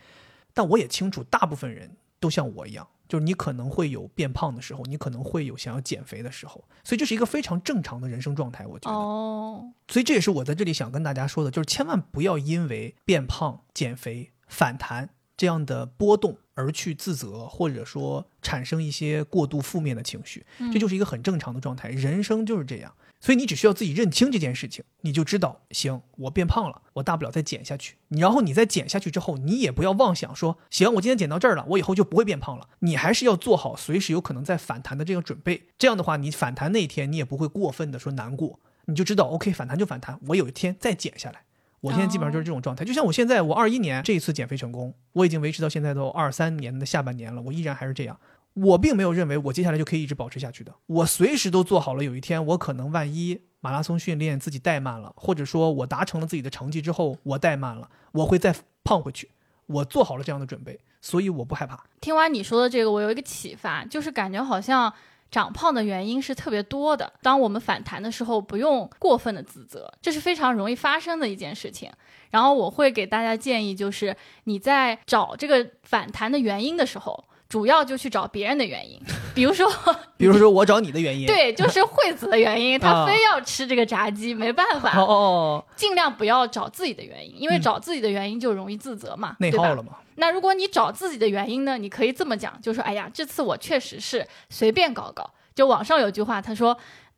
[0.54, 8.96] 但我也清楚，大部分人都像我一样，就是你可能会有变胖的时候，你可能会有想要减肥的时候，所以这是一个非常正常的人生状态，我觉得。
[8.96, 21.90] 哦，所以这也是我在这里想跟大家说的，就是千万不要因为变胖、减肥、反弹这样的波动而去自责，或者说产生一些过度负面的情绪，这就是一个很正常的状态。
[21.90, 27.96] 人生就是这样，所以你只需要自己认清这件事情，你就知道，行，我变胖了，我大不了再减下去。
[28.10, 32.70] 然后你再减下去之后，你也不要妄想说，行，我今天减到这儿了，我以后就不会变胖了。
[32.80, 35.64] 你还是要做好随时有可能再反弹的这个准备。
[35.78, 38.60] 这样的话，你反弹那一天，你也不会过分的说难过。
[38.86, 41.42] 你就知道，OK，反弹就反弹，我有一天再减下来。
[41.82, 48.20] 我现在基本上就是这种状态，就像我现在，我二一年这一次减肥成功，我已经维持到现在都二三年的下半年了，我依然还是这样。
[48.64, 59.30] 我并没有认为我接下来就可以一直保持下去的，我随时都做好了，有一天我可能万一马拉松训练自己怠慢了，或者说我达成了自己的成绩之后我怠慢了，我会再胖回去。
[59.68, 61.84] 我做好了这样的准备，所以我不害怕。
[62.00, 64.92] 听完你说的这个，我有一个启发，就是感觉好像
[65.30, 67.12] 长胖的原因是特别多的。
[67.22, 71.92] 当我们反弹的时候，不用过分的自责，这是非常容易发生的一件事情。
[72.32, 79.00] 然后我会给大家建议，就是你在找这个反弹的原因的时候，主要就去找别人的原因，
[79.34, 79.72] 比如说，
[80.18, 89.94] 比如说我找你的原因，，对，就是惠子的原因， 她啊非要吃这个炸鸡，没办哦法，哦哦，尽量不要找自己的原因，因为嗯找自己的原因就容易自责嘛，内耗了嘛？
[90.16, 91.78] 那如果你找自己的原因呢？
[91.78, 96.76] 你可以这么讲，就说：“哎呀，这次我确实是随便搞搞。”就网上有句话，他说：“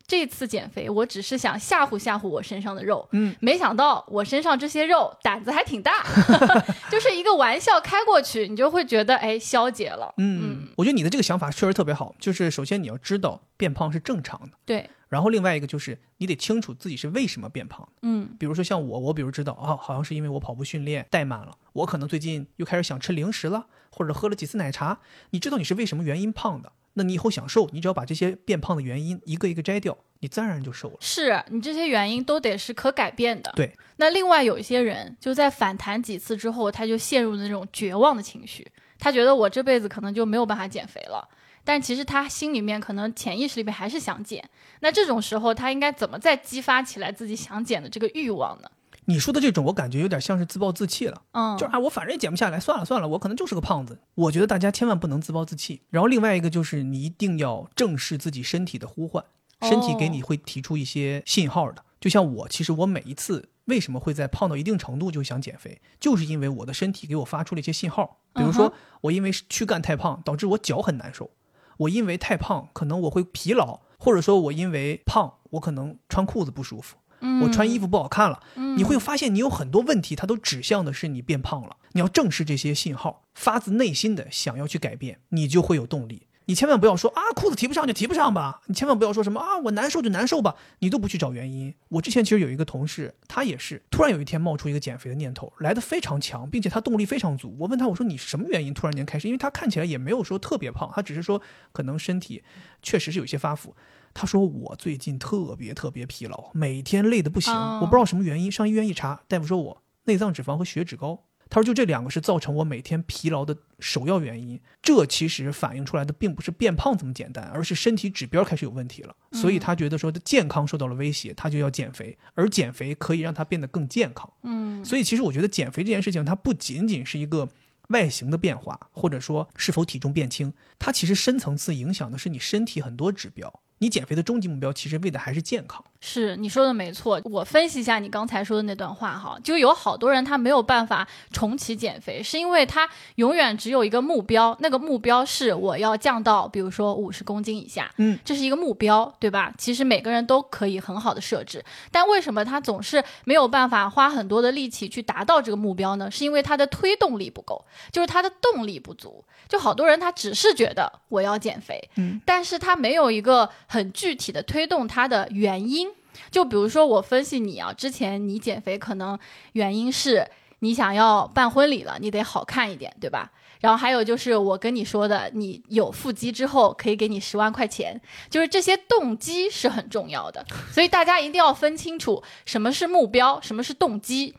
[0.09, 6.03] 这次减肥，我只是想吓唬吓唬我身上的肉，嗯，没想到我身上这些肉胆子还挺大，
[6.89, 10.11] 就是一个玩笑开过去，你就会觉得哎消解了。
[10.17, 17.91] 嗯，我觉得你的这个想法确实特别好，就是首先你要知道变胖是正常的，对，然后另外一个就是你得清楚自己是为什么变胖的。
[18.01, 24.99] 嗯比如说像我，我比如知道啊，好像是因为我跑步训练怠慢了，我可能最近又开始想吃零食了，或者喝了几次奶茶。
[25.29, 30.97] 你知道你是为什么原因胖的，那你以后想瘦，你只要把这些变胖的原因一个一个摘掉，你自然就瘦了。
[30.99, 33.51] 是你这些原因都得是可改变的。
[33.55, 38.67] 对，那另外有一些人就在反弹几次之后，他就陷入了那种绝望的情绪，
[38.97, 41.27] 他觉得我这辈子可能就没有办法减肥了。
[41.63, 44.43] 但其实他心里面可能潜意识里面还是想减。
[44.79, 48.69] 那这种时候，他应该怎么再激发起来自己想减的这个欲望呢？
[49.09, 51.23] 你说的这种，我感觉有点像是自暴自弃了。
[51.31, 53.97] 嗯，就是啊，我反正也减不下来，算了算了，我可能就是个胖子。
[54.13, 55.81] 我觉得大家千万不能自暴自弃。
[55.89, 59.25] 然后另外一个就是你一定要正视自己身体的呼唤，
[59.63, 61.83] 身体给你会提出一些信号的。
[61.99, 68.19] 就像我，其实我每一次为什么会在胖到一定程度就想减肥，就是因为我的身体给我发出了一些信号。
[68.35, 71.31] 比如说，我因为躯干太胖，导致我脚很难受；
[71.77, 81.77] 我因为太胖，可能我会疲劳，或者说我因为胖，我可能穿裤子不舒服，嗯我穿衣服不好看了，嗯你会发现你有很多问题，它都指向的是你变胖了。
[81.93, 86.27] 你要正视这些信号，发自内心的想要去改变，你就会有动力。
[86.49, 88.61] 你千万不要说啊，裤子提不上就提不上吧。
[88.65, 90.55] 你千万不要说什么啊，我难受就难受吧。
[90.79, 91.75] 你都不去找原因。
[91.89, 97.55] 我之前其实有一个同事，他也是突然有一天冒出一个减肥的念头，来的非常强，并且他动力非常足。
[97.59, 99.27] 我问他，我说你什么原因突然间开始？
[99.27, 101.39] 因为他看起来也没有说特别胖，他只是说
[101.71, 102.43] 可能身体
[102.81, 103.75] 确实是有些发福。
[104.15, 108.51] 他说我最近特别特别疲劳，每天累得不行，哦我不知道什么原因。
[108.51, 111.25] 上医院一查，大夫说我内脏脂肪和血脂高。
[111.49, 114.59] 他说就这两个是造成我每天疲劳的首要原因。
[114.81, 119.15] 这其实反映出来的并不是变胖这么简单，而是身体指标开始有问题了。
[119.31, 124.31] 所以他觉得说的健康受到了威胁，他就要减肥，而减肥可以让他变得更健康。
[124.43, 127.49] 嗯所以其实我觉得减肥这件事情，它不仅仅是一个
[127.89, 133.61] 外形的变化，或者说是否体重变轻，它其实深层次影响的是你身体很多指标。
[133.81, 135.83] 你减肥的终极目标其实为的还是健康。
[136.01, 149.53] 是你说的没错，我分析一下你刚才说的那段话哈，就有好多人他没有办法重启减肥，是因为他永远只有一个目标，那个目标是我要降到比如说五十公斤以下，嗯，这是一个目标，对吧？
[149.57, 156.09] 其实每个人都可以很好的设置，但为什么他总是没有办法花很多的力气去达到这个目标呢？
[156.09, 159.25] 是因为他的推动力不够，就是他的动力不足。
[159.49, 165.88] 就好多人他只是觉得我要减肥，嗯，但是他没有一个很具体的推动他的原因。
[166.31, 169.17] 就比如说我分析你啊，之前你减肥可能
[169.53, 170.27] 原因是
[170.59, 173.31] 你想要办婚礼了，你得好看一点，对吧？
[173.59, 177.99] 然后还有就是我跟你说的，你有腹肌之后可以给你十万块钱，
[178.29, 184.33] 就是这些动机是很重要的，所以大家一定要分清楚什么是目标，什么是动机。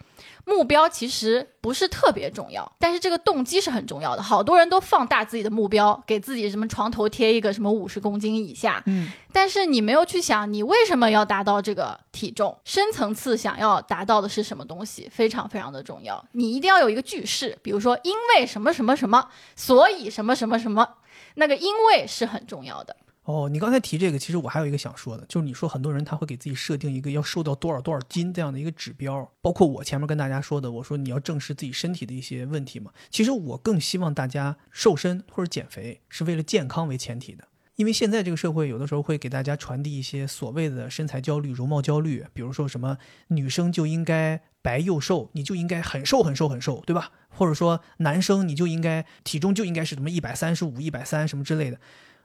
[0.51, 4.23] 目标其实不是特别重要，但是这个动机是很重要的。
[4.23, 16.23] 好多人都放大自己的目标，给自己什么床头贴一个什么五十公斤以下，嗯，但是你没有去想你为什么要达到这个体重，深层次想要达到的是什么东西，非常非常的重要。
[16.33, 20.89] 你一定要有一个句式，比如说因为什么什么什么，所以什么什么什么，
[21.37, 22.97] 那个因为是很重要的。
[23.25, 32.91] 哦，你刚才提这个，其实我还有一个想说的，就是你说很多人他会给自己设定一个要瘦到多少多少斤这样的一个指标，包括我前面跟大家说的，我说你要正视自己身体的一些问题嘛。
[33.11, 37.47] 其实我更希望大家瘦身或者减肥是为了健康为前提的，
[37.77, 42.97] 因为现在这个社会有的时候会给大家传递一些所谓的身材焦虑、容貌焦虑，比如说什么
[43.29, 47.13] 女生就应该白又瘦，你就应该很瘦很瘦很瘦，对吧？
[47.29, 51.79] 或者说男生你就应该体重就应该是什么一百三十五、一百三什么之类的。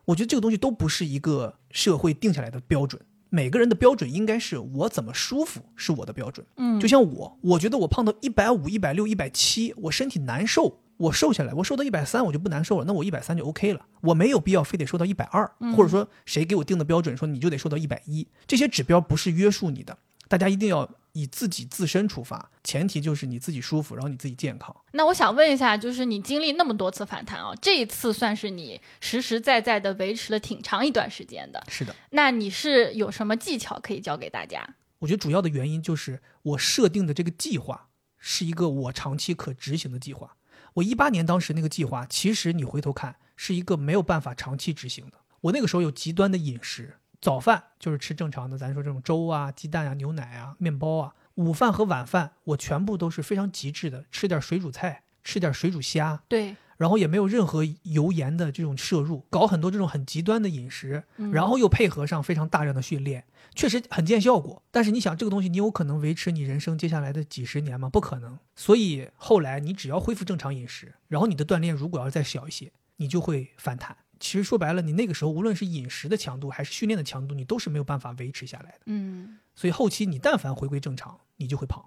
[0.06, 6.46] 我觉得这个东西都不是一个社会定下来的标准，每个人的标准应该是我怎么舒服是我的标准。
[6.58, 19.98] 嗯就像我，我觉得我胖到一百五、一百六、一百七，我身体难受，我瘦下来，我瘦到一百三我就不难受了，那我一百三就 OK 了，我没有必要非得瘦到一百二，或者说谁给我定的标准说你就得瘦到一百一，这些指标不是约束你的，
[20.28, 24.76] 大家一定要以自己自身出发，前提就是你自己舒服，然后你自己健康。
[24.92, 31.64] 那我想问一下，就是你经历那么多次反弹啊，这一次算是你实实在在的维持了挺长一段时间的。
[31.70, 31.96] 是的。
[32.10, 34.76] 那你是有什么技巧可以教给大家？
[35.00, 37.88] 我觉得主要的原因就是我设定的这个计划
[38.18, 40.36] 是一个我长期可执行的计划。
[40.74, 45.14] 我一八年当时那个计划，其实你回头看是一个没有办法长期执行的。
[45.40, 51.16] 我那个时候有极端的饮食，早饭就是吃正常的，咱说这种粥啊、鸡蛋啊、牛奶啊、面包啊。
[51.34, 64.62] 午饭和晚饭我全部都是非常极致的，吃点水煮菜，吃点水煮虾，对，然后也没有任何油盐的这种摄入，搞很多这种很极端的饮食，嗯然后又配合上非常大量的训练，确实很见效果。
[64.70, 67.90] 但是你想，这个东西你有可能维持你人生接下来的几十年吗？
[67.90, 68.38] 不可能。
[68.56, 73.98] 所以后来你只要恢复正常饮食，然后你的锻炼如果要再小一些，你就会反弹。
[74.20, 78.80] 其实说白了，你那个时候无论是饮食的强度还是训练的强度，你都是没有办法维持下来的。
[78.86, 81.84] 嗯所以后期你但凡回归正常，你就会胖。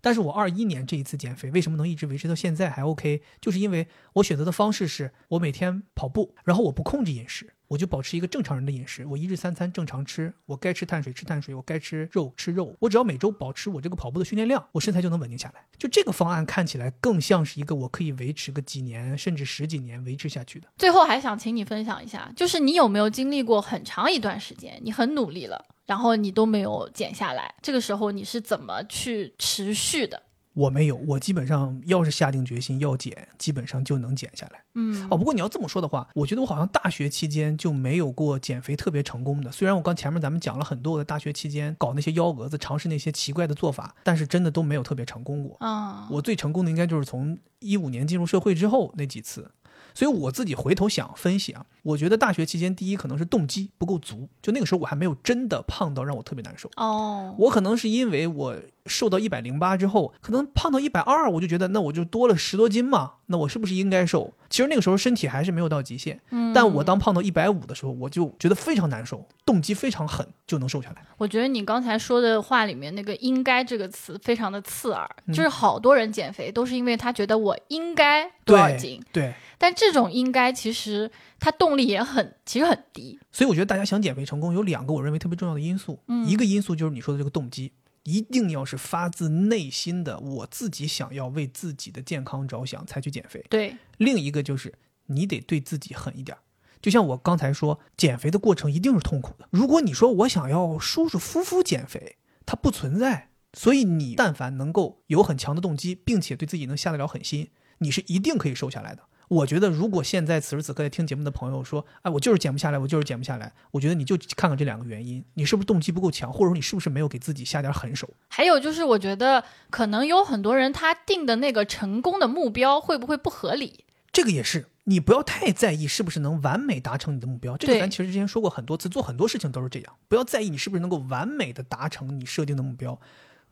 [0.00, 3.22] 但是我二一年这一次减肥为什么能一直维持到现在还 OK？
[3.40, 15.64] 就是因为我选择的方式是我每天跑步，然后我不控制饮食，我就保持一个正常人的饮食，我一日三餐正常吃，我该吃碳水吃碳水，我该吃肉吃肉，我只要每周保持我这个跑步的训练量，我身材就能稳定下来。
[15.76, 20.66] 就这个方案看起来更像是一个我可以维持个几年甚至十几年维持下去的。
[20.78, 30.22] 最后还想请你分享一下，就是你有没有经历过很长一段时间，你很努力了，然后你都没有减下来，这个时候你是怎么去持续的？
[30.58, 34.60] 我没有，我基本上要是下定决心要减，基本上就能减下来。
[34.74, 39.52] 嗯哦，不过你要这么说的话，我觉得我好像大学期间就没有过减肥特别成功的。
[39.52, 45.56] 虽然我刚前面咱们讲了很多，我在大学期间搞那些幺蛾子，尝试那些奇怪的做法，但是真的都没有特别成功过。
[45.60, 49.52] 啊，我最成功的应该就是从一五年进入社会之后那几次。
[49.94, 56.70] 所以我自己回头想分析啊，我觉得大学期间第一可能是动机不够足，就那个时候我还没有真的胖到让我特别难受。
[56.76, 58.56] 哦，我可能是因为我
[58.88, 64.32] 瘦到一百零八之后，可能胖到一百二，我就觉得那我就多了十多斤嘛，那我是不是应该瘦？
[64.48, 71.04] 其实那个时候身体还是没有到极限，嗯但我当胖到一百五的时候，我就觉得非常难受，动机非常狠，就能瘦下来。
[71.18, 83.18] 我觉得你刚才说的话里面那个“应该”这个词非常的刺耳，嗯就是好多人减肥都是因为他觉得我应该多少斤，对，但这种应该其实它动力也很其实很低。
[83.30, 87.72] 所以我觉得大家想减肥成功，有两个我认为特别重要的因素，嗯一个因素就是你说的这个动机。
[88.08, 93.44] 一定要是发自内心的，我自己想要为自己的健康着想才去减肥。
[93.50, 94.72] 对，另一个就是
[95.06, 96.36] 你得对自己狠一点。
[96.80, 99.46] 就像我刚才说，减肥的过程一定是痛苦的。
[99.50, 102.16] 如果你说我想要舒舒服服减肥，
[102.46, 103.28] 它不存在。
[103.54, 109.02] 所以你但凡能够有很强的动机，并且对自己能下得了狠心，你是一定可以瘦下来的。
[109.28, 118.08] 我觉得，如果现在此时此刻在听节目的朋友说，哎，我就是减不下来，我就是减不下来，我觉得你就看看这两个原因，你是不是动机不够强，或者说你是不是没有给自己下点狠手。
[118.28, 123.84] 还有就是我觉得可能有很多人他定的那个成功的目标会不会不合理？
[124.10, 127.56] 这个也是，你不要太在意是不是能完美达成你的目标。
[127.58, 132.98] 这个咱其实之前说过很多次，做很多事情都是这样，不要在意你是不是能够完美的达成你设定的目标。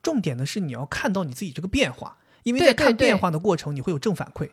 [0.03, 4.49] 重点的是你要看到你自己这个变化，因为在看变化的过程，你会有正反馈。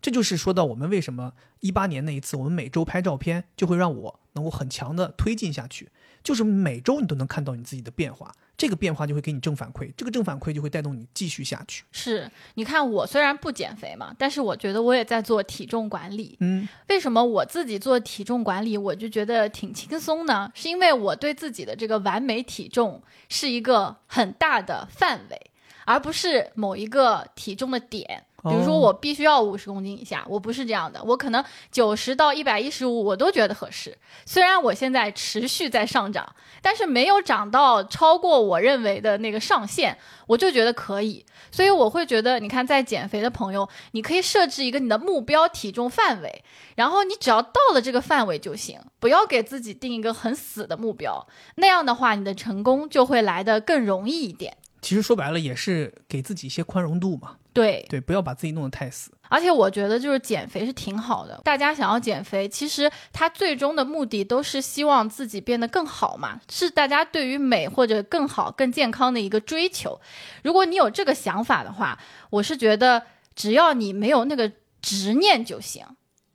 [0.00, 5.88] 这就是说到我们为什么一八年那一次，我们每周拍照片，就会让我能够很强的推进下去。
[6.22, 11.84] 就是每周你都能看到你自己的变化，这个变化就会给你正反馈，这个正反馈就会带动你继续下去。
[11.92, 16.36] 是，你看我虽然不减肥嘛，但是我觉得我也在做体重管理。
[16.40, 20.50] 嗯，为什么我自己做体重管理，我就觉得挺轻松呢？
[20.54, 25.50] 是因为我对自己的这个完美体重是一个很大的范围，
[25.86, 28.24] 而不是某一个体重的点。
[28.48, 33.96] 比如说，哦我必须要五十公斤以下，我不是这样的，我可能九十到一百一十五我都觉得合适。
[34.24, 36.26] 虽然我现在持续在上涨，
[36.62, 39.96] 但是没有涨到超过我认为的那个上限，
[40.26, 41.24] 我就觉得可以。
[41.50, 46.44] 所以我会觉得，你看，在减肥的朋友，你可以设置一个你的目标体重范围，
[46.76, 51.26] 然后你只要到了这个范围就行，不要给自己定一个很死的目标。
[51.56, 54.56] 那样的话，你的成功就会来得更容易一点。
[54.80, 57.36] 其实说白了也是给自己一些宽容度嘛。
[57.52, 59.10] 对，对，不要把自己弄得太死。
[59.28, 70.00] 而且我觉得就是减肥是挺好的，大家想要减肥，其实它最终的目的都是希望自己变得更好嘛，是大家对于美或者更好、更健康的一个追求。
[70.44, 71.98] 如果你有这个想法的话，
[72.30, 73.02] 我是觉得
[73.34, 75.84] 只要你没有那个执念就行。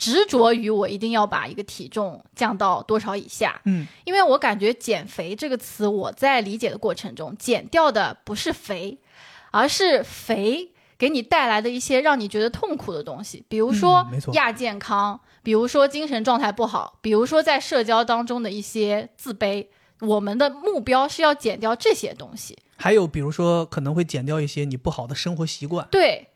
[0.04, 8.98] 执着于我一定要把一个体重降到多少以下，嗯，因为我感觉“减肥”这个词，我在理解的过程中，减掉的不是肥，
[9.52, 19.68] 而是肥给你带来的一些让你觉得痛苦的东西，比如说亚健康，比如说精神状态不好，比如说在社交当中的一些自卑。
[20.00, 22.58] 我们的目标是要减掉这些东西。
[22.76, 25.88] 还有比如说可能会减掉一些你不好的生活习惯。
[25.90, 26.28] 对，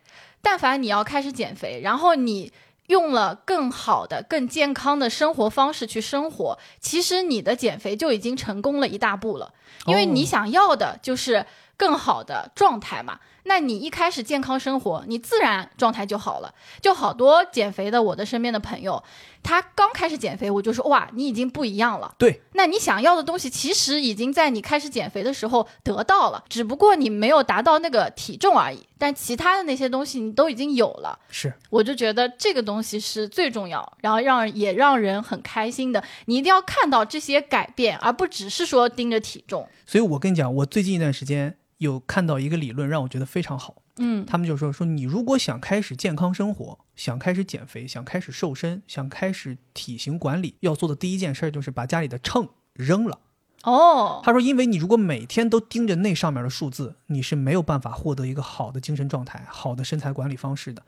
[0.42, 2.50] 但凡你要开始减肥，然后你
[2.88, 9.54] 用了更好的、更健康的生活方式去生活，其实你的减肥就已经成功了一大步了。
[9.86, 11.46] 因为你哦想要的就是
[11.78, 13.20] 更好的状态嘛。
[13.48, 16.54] 那你一开始健康生活，你自然状态就好了。
[16.82, 19.02] 就好多减肥的我的身边的朋友，
[19.42, 22.14] 他刚开始减肥，我就说哇，你已经不一样了。
[22.18, 28.86] 对，那你想要的东西，其实已经在你开始减肥的时候得到了，只不过你没有达到那个体重而已。
[29.00, 36.04] 但其他的那些东西你都已经有了，是我就觉得这个东西是最重要，然后让也让人很开心的。
[36.26, 39.68] 你一定要看到这些改变，而不只是说盯着体重。
[39.86, 43.84] 所以我跟你讲，我最近一段时间有看到一个理论，让我觉得非常好。
[44.00, 53.20] 嗯，他们就说说，你如果想开始健康生活，想开始减肥，想开始瘦身，想开始体型管理，要做的第一件事就是把家里的秤扔了。
[53.64, 60.84] 哦，他说，因为你如果每天都盯着那上面的数字，你是没有办法获得一个好的精神状态、好的身材管理方式的。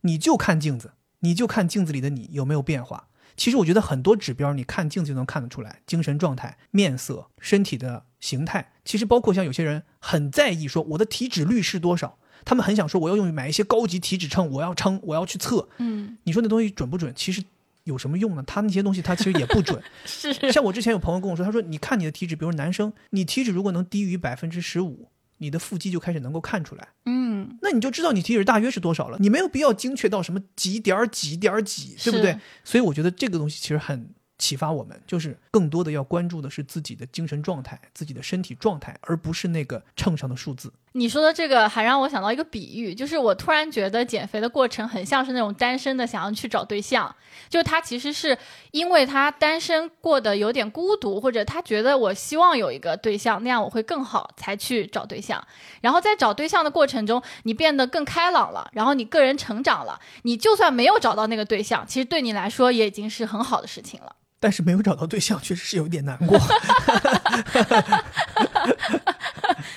[0.00, 3.08] 你就看镜子，你就看镜子里的你有没有变化。
[3.36, 8.72] 其实我觉得很多指标，你看镜子就能看得出来，精神状态、面色、身体的形态。
[8.84, 15.68] 其实包括像有些人很在意说我的体脂率是多少，他们很想说我要用买一些高级体脂秤，我要称，我要去测。
[15.78, 17.12] 嗯，你说那东西准不准？
[17.16, 17.42] 其实
[17.84, 18.42] 有什么用呢？
[18.46, 19.82] 他那些东西他其实也不准。
[20.06, 25.08] 是，像我之前有朋友跟我说，他说你看你的体脂，比如男生，你体脂如果能低于百分之十五，
[25.38, 29.18] 你的腹肌就开始能够看出来，嗯，那你就知道你体脂大约是多少了。
[29.20, 32.38] 你没有必要精确到什么几点儿几点儿几，对不对？
[32.62, 40.72] 所以我觉得这个东西其实很启发我们，就是更多的要关注的是自己的精神状态、自己的身体状态，而不是那个秤上的数字。
[40.96, 47.12] 你说的这个还让我想到一个比喻，就是我突然觉得减肥的过程很像是那种单身的想要去找对象，
[47.48, 48.38] 就他其实是
[48.70, 55.44] 因为他单身过得有点孤独，或者他觉得我希望有一个对象，那样我会更好，才去找对象。
[55.80, 64.14] 然后在找对象的过程中，你变得更开朗了，然后你个人成长了，你就算没有找到那个对象，其实对你来说也已经是很好的事情了。
[64.44, 66.38] 但是没有找到对象，确实是有点难过。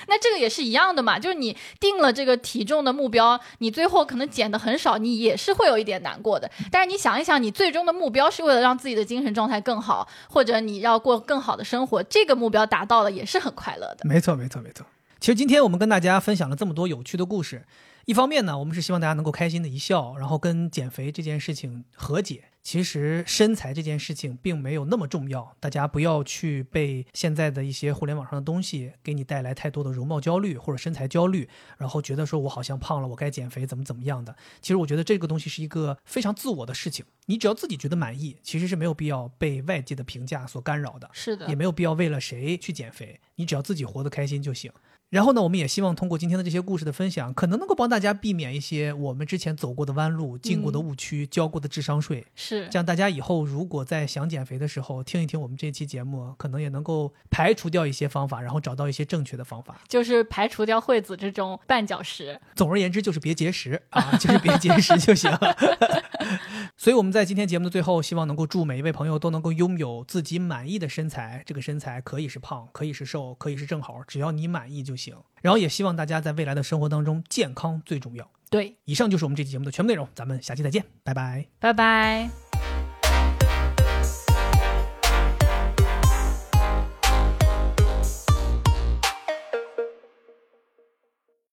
[0.06, 6.50] 那这个也是一样的嘛，就是你定了这个体重的目标，你最后可能减的很少，你也是会有一点难过的。
[6.70, 14.00] 但是你想一想，你最终的目标是为了让自己的精神状态更好，或者你要过更好的生活，这个目标达到了也是很快乐的。
[14.04, 14.84] 没错，没错，没错。
[15.18, 17.64] 其实今天我们跟大家分享了这么多有趣的故事，
[18.04, 22.44] 一方面呢，我们是希望大家能够开心的一笑，然后跟减肥这件事情和解。
[22.68, 34.36] 其实身材这件事情并没有那么重要，大家不要去被现在的一些互联网上的东西给你带来太多的容貌焦虑或者身材焦虑，然后觉得说我好像胖了，我该减肥，怎么怎么样的。
[34.60, 44.70] 其实我觉得这个东西是一个非常自我的事情，你只要自己觉得满意，其实是没有必要被外界的评价所干扰的，是的，也没有必要为了谁去减肥，你只要自己活得开心就行。
[45.10, 52.26] 然后呢，我们也希望通过今天的这些故事的分享，可能能够帮大家避免一些我们之前走过的弯路、进过的误区、交过的智商税。
[52.34, 59.80] 是，这样大家以后如果在想减肥的时候，听一听我们这期节目，可能也能够排除掉一些方法，然后找到一些正确的方法。
[59.88, 62.38] 就是排除掉惠子这种绊脚石。
[62.54, 65.30] 总而言之，就是别节食啊，就是别节食就行。
[66.76, 71.42] 所以我们在今天节目的最后，希望能够祝每一位朋友都能够拥有自己满意的身材。
[71.46, 75.16] 这个身材可以是胖，可以是瘦，可以是正好，只要你满意就行。
[75.40, 78.28] 然后也希望大家在未来的生活当中，健康最重要。
[78.50, 82.47] 对，以上就是我们这期节目的全部内容，咱们下期再见，拜拜，拜拜。